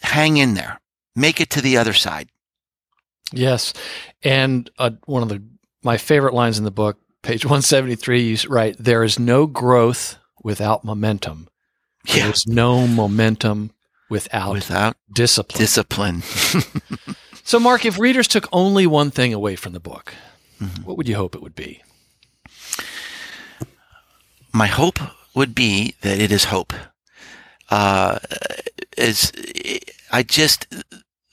[0.04, 0.80] Hang in there.
[1.16, 2.30] Make it to the other side.
[3.32, 3.74] Yes.
[4.24, 5.42] And uh, one of the
[5.84, 10.84] my favorite lines in the book, page 173, you write, There is no growth without
[10.84, 11.48] momentum.
[12.06, 12.26] Yeah.
[12.26, 13.72] There's no momentum
[14.10, 15.60] without, without discipline.
[15.60, 16.22] Discipline.
[17.44, 20.14] so, Mark, if readers took only one thing away from the book,
[20.60, 20.84] mm-hmm.
[20.84, 21.82] what would you hope it would be?
[24.60, 25.00] My hope
[25.34, 26.74] would be that it is hope.
[27.70, 28.20] Uh,
[28.98, 29.32] is
[30.12, 30.68] I just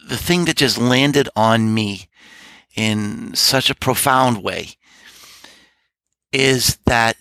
[0.09, 2.07] the thing that just landed on me
[2.77, 4.77] in such a profound way
[6.33, 7.16] is that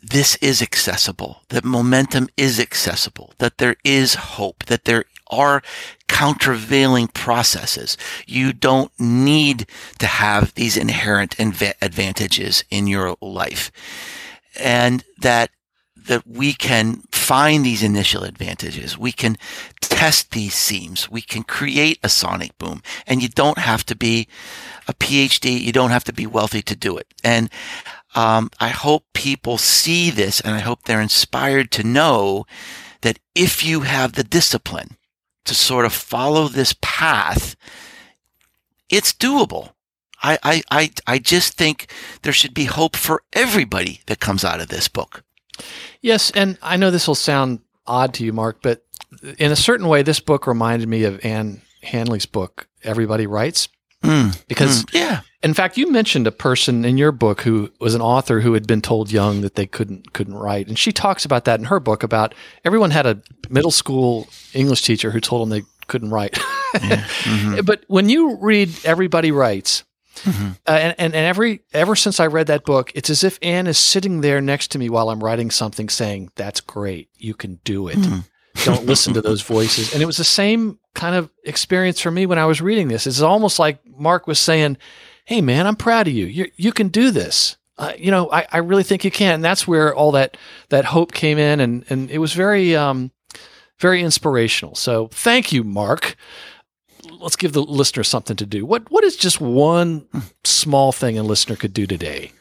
[0.00, 5.62] this is accessible, that momentum is accessible, that there is hope, that there are
[6.06, 7.96] countervailing processes.
[8.24, 9.66] You don't need
[9.98, 13.72] to have these inherent advantages in your life
[14.56, 15.50] and that
[16.06, 18.98] that we can find these initial advantages.
[18.98, 19.36] We can
[19.80, 21.10] test these seams.
[21.10, 22.82] We can create a sonic boom.
[23.06, 24.28] And you don't have to be
[24.86, 25.58] a PhD.
[25.58, 27.06] You don't have to be wealthy to do it.
[27.22, 27.48] And
[28.14, 32.44] um, I hope people see this and I hope they're inspired to know
[33.00, 34.96] that if you have the discipline
[35.44, 37.56] to sort of follow this path,
[38.90, 39.73] it's doable.
[40.24, 44.60] I, I, I, I just think there should be hope for everybody that comes out
[44.60, 45.22] of this book.
[46.00, 48.84] Yes, and I know this will sound odd to you, Mark, but
[49.38, 53.68] in a certain way, this book reminded me of Ann Handley's book, Everybody Writes.
[54.02, 55.20] Mm, because, mm, yeah.
[55.42, 58.66] In fact, you mentioned a person in your book who was an author who had
[58.66, 61.80] been told young that they couldn't couldn't write, and she talks about that in her
[61.80, 62.02] book.
[62.02, 66.38] About everyone had a middle school English teacher who told them they couldn't write.
[66.74, 66.80] yeah.
[67.22, 67.64] mm-hmm.
[67.64, 69.84] But when you read Everybody Writes,
[70.22, 70.48] Mm-hmm.
[70.66, 73.66] Uh, and, and and every ever since I read that book, it's as if Ann
[73.66, 77.60] is sitting there next to me while I'm writing something, saying, "That's great, you can
[77.64, 78.20] do it." Mm-hmm.
[78.64, 79.92] Don't listen to those voices.
[79.92, 83.06] And it was the same kind of experience for me when I was reading this.
[83.06, 84.78] It's almost like Mark was saying,
[85.24, 86.26] "Hey, man, I'm proud of you.
[86.26, 89.34] You you can do this." Uh, you know, I, I really think you can.
[89.34, 90.36] And that's where all that
[90.68, 93.10] that hope came in, and and it was very um,
[93.78, 94.74] very inspirational.
[94.74, 96.16] So thank you, Mark.
[97.10, 98.64] Let's give the listener something to do.
[98.64, 100.06] What what is just one
[100.44, 102.32] small thing a listener could do today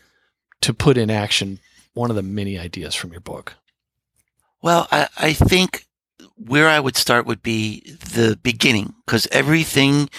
[0.61, 1.59] to put in action
[1.93, 3.55] one of the many ideas from your book?
[4.61, 5.86] Well, I, I think
[6.36, 7.82] where I would start would be
[8.14, 10.09] the beginning, because everything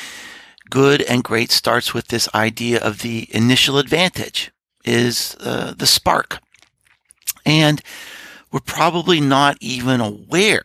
[0.71, 4.51] good and great starts with this idea of the initial advantage
[4.85, 6.41] is uh, the spark.
[7.47, 7.81] And
[8.53, 10.65] we're probably not even aware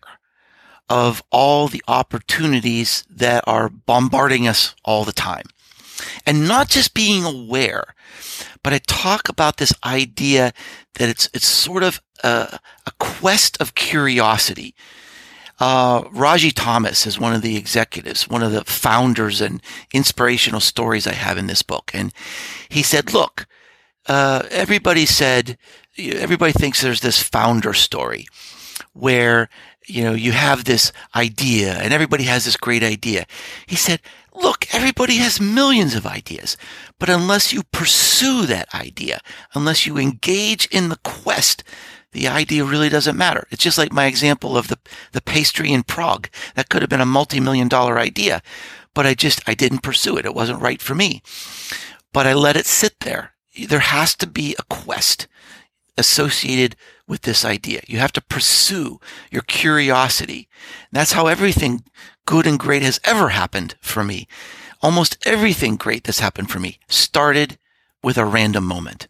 [0.90, 5.46] of all the opportunities that are bombarding us all the time.
[6.26, 7.94] And not just being aware,
[8.64, 10.54] but I talk about this idea
[10.96, 14.76] that it's, it's sort of a, a quest of curiosity.
[15.60, 19.62] Uh, Raji Thomas is one of the executives, one of the founders and
[19.94, 21.92] inspirational stories I have in this book.
[21.94, 22.14] And
[22.70, 23.46] he said, look,
[24.08, 25.58] uh, everybody said,
[25.98, 28.26] everybody thinks there's this founder story
[28.94, 29.50] where,
[29.90, 33.26] you know, you have this idea and everybody has this great idea.
[33.66, 34.02] He said,
[34.34, 36.58] look, everybody has millions of ideas,
[37.00, 39.20] but unless you pursue that idea,
[39.54, 41.64] unless you engage in the quest,
[42.12, 43.48] the idea really doesn't matter.
[43.52, 44.80] It's just like my example of the,
[45.12, 46.30] the pastry in Prague.
[46.56, 48.42] That could have been a multi-million dollar idea,
[48.94, 50.26] but I just, I didn't pursue it.
[50.26, 51.22] It wasn't right for me,
[52.14, 53.34] but I let it sit there
[53.68, 55.28] there has to be a quest
[55.98, 56.76] associated
[57.10, 57.82] with this idea.
[57.88, 59.01] You have to pursue
[59.32, 60.47] your curiosity.
[60.91, 61.84] That's how everything
[62.26, 64.28] good and great has ever happened for me.
[64.82, 67.57] Almost everything great that's happened for me started
[68.01, 69.07] with a random moment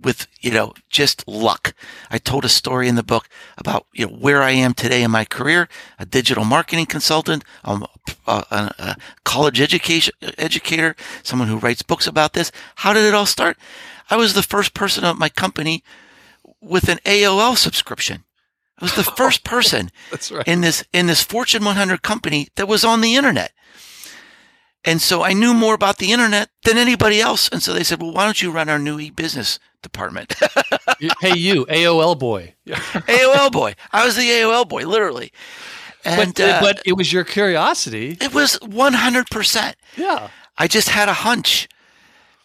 [0.00, 1.74] with, you know, just luck.
[2.10, 5.10] I told a story in the book about, you know, where I am today in
[5.10, 5.68] my career,
[5.98, 7.86] a digital marketing consultant, um,
[8.26, 12.52] a, a, a college education educator, someone who writes books about this.
[12.76, 13.56] How did it all start?
[14.10, 15.82] I was the first person at my company
[16.60, 18.24] with an AOL subscription.
[18.78, 19.90] I was the first person
[20.30, 20.46] right.
[20.46, 23.52] in this in this Fortune 100 company that was on the internet.
[24.84, 27.48] And so I knew more about the internet than anybody else.
[27.48, 30.34] And so they said, well, why don't you run our new e-business department?
[31.20, 32.54] hey, you, AOL boy.
[32.66, 33.74] AOL boy.
[33.92, 35.32] I was the AOL boy, literally.
[36.04, 38.16] And, but, uh, but it was your curiosity.
[38.20, 39.74] It was 100%.
[39.96, 40.30] Yeah.
[40.56, 41.68] I just had a hunch.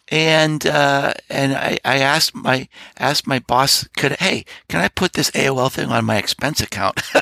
[0.08, 5.14] And uh, and I, I asked my asked my boss, could hey, can I put
[5.14, 7.00] this AOL thing on my expense account?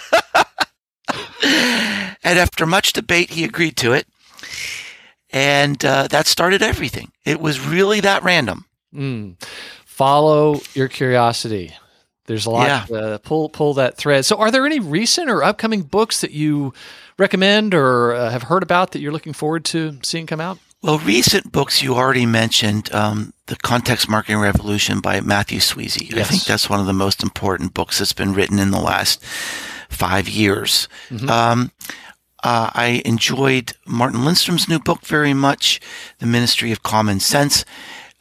[1.43, 4.07] and after much debate, he agreed to it.
[5.31, 7.13] And uh, that started everything.
[7.25, 8.67] It was really that random.
[8.95, 9.43] Mm.
[9.87, 11.73] Follow your curiosity.
[12.27, 12.91] There's a lot.
[12.91, 12.97] Yeah.
[12.97, 14.25] Uh, pull pull that thread.
[14.25, 16.73] So, are there any recent or upcoming books that you
[17.19, 20.59] recommend or uh, have heard about that you're looking forward to seeing come out?
[20.83, 26.11] Well, recent books you already mentioned, um, "The Context Marketing Revolution" by Matthew Sweezey.
[26.11, 26.27] Yes.
[26.27, 29.23] I think that's one of the most important books that's been written in the last
[29.89, 30.89] five years.
[31.09, 31.31] Mm-hmm.
[31.31, 31.71] Um,
[32.43, 35.81] uh, I enjoyed Martin Lindstrom's new book very much,
[36.19, 37.65] The Ministry of Common Sense,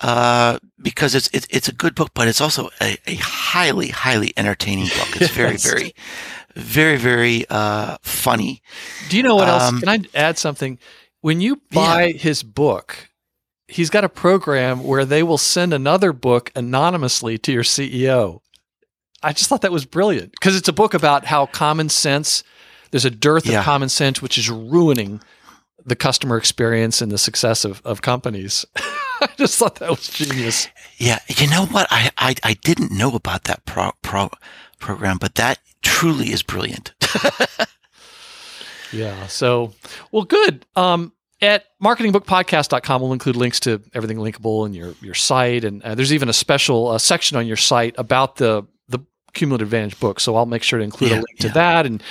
[0.02, 4.34] uh, because it's, it's, it's a good book, but it's also a, a highly highly
[4.38, 5.20] entertaining book.
[5.20, 5.66] It's very yes.
[5.66, 5.96] very
[6.56, 8.62] very very uh, funny.
[9.10, 9.80] Do you know what um, else?
[9.80, 10.78] Can I add something?
[11.22, 12.18] When you buy yeah.
[12.18, 13.10] his book,
[13.68, 18.42] he's got a program where they will send another book anonymously to your CEO.
[19.24, 22.44] I just thought that was brilliant because it's a book about how common sense
[22.90, 23.60] there's a dearth yeah.
[23.60, 25.22] of common sense, which is ruining
[25.86, 28.66] the customer experience and the success of, of companies.
[28.76, 30.68] I just thought that was genius.
[30.98, 31.88] Yeah, you know what?
[31.92, 34.32] I I, I didn't know about that pro, pro,
[34.80, 36.94] program, but that truly is brilliant.
[38.92, 39.28] yeah.
[39.28, 39.74] So,
[40.12, 40.66] well, good.
[40.76, 45.96] Um, at marketingbookpodcast.com, we'll include links to everything linkable in your your site, and uh,
[45.96, 48.64] there's even a special uh, section on your site about the
[49.34, 50.20] Cumulative Advantage book.
[50.20, 52.04] So I'll make sure to include yeah, a link to that and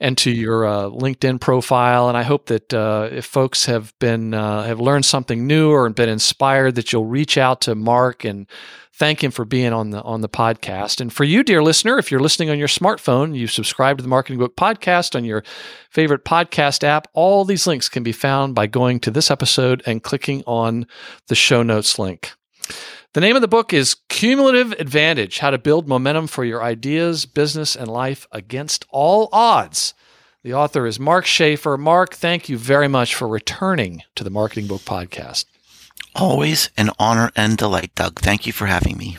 [0.00, 2.08] and to your uh, LinkedIn profile.
[2.08, 5.88] And I hope that uh, if folks have been uh, have learned something new or
[5.90, 8.46] been inspired, that you'll reach out to Mark and
[8.96, 11.00] thank him for being on the on the podcast.
[11.00, 14.08] And for you, dear listener, if you're listening on your smartphone, you subscribe to the
[14.08, 15.44] Marketing Book Podcast on your
[15.90, 17.08] favorite podcast app.
[17.12, 20.86] All these links can be found by going to this episode and clicking on
[21.28, 22.32] the show notes link.
[23.14, 27.26] The name of the book is Cumulative Advantage How to Build Momentum for Your Ideas,
[27.26, 29.94] Business, and Life Against All Odds.
[30.42, 31.78] The author is Mark Schaefer.
[31.78, 35.44] Mark, thank you very much for returning to the Marketing Book Podcast.
[36.16, 38.18] Always an honor and delight, Doug.
[38.18, 39.16] Thank you for having me.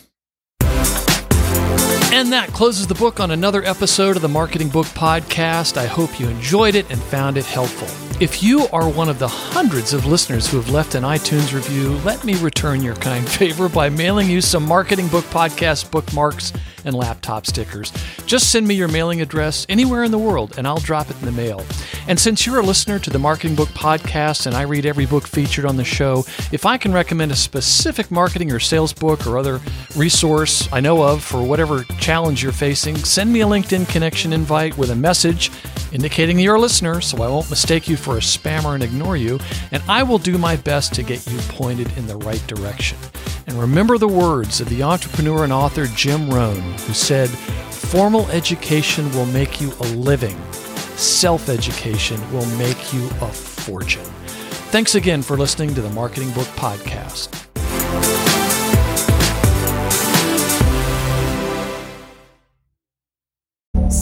[2.11, 5.77] And that closes the book on another episode of the Marketing Book Podcast.
[5.77, 8.04] I hope you enjoyed it and found it helpful.
[8.17, 11.97] If you are one of the hundreds of listeners who have left an iTunes review,
[12.05, 16.53] let me return your kind favor by mailing you some Marketing Book Podcast bookmarks
[16.85, 17.91] and laptop stickers.
[18.25, 21.25] Just send me your mailing address anywhere in the world and I'll drop it in
[21.25, 21.65] the mail.
[22.07, 25.27] And since you're a listener to the Marketing Book Podcast and I read every book
[25.27, 26.19] featured on the show,
[26.53, 29.59] if I can recommend a specific marketing or sales book or other
[29.97, 34.77] resource I know of for whatever challenge you're facing, send me a LinkedIn connection invite
[34.77, 35.51] with a message
[35.95, 39.39] indicating you're a listener so I won't mistake you for a spammer and ignore you,
[39.71, 42.97] and I will do my best to get you pointed in the right direction.
[43.47, 49.09] And remember the words of the entrepreneur and author Jim Rohn, who said, Formal education
[49.13, 50.37] will make you a living,
[50.97, 54.03] self education will make you a fortune.
[54.71, 58.34] Thanks again for listening to the Marketing Book Podcast.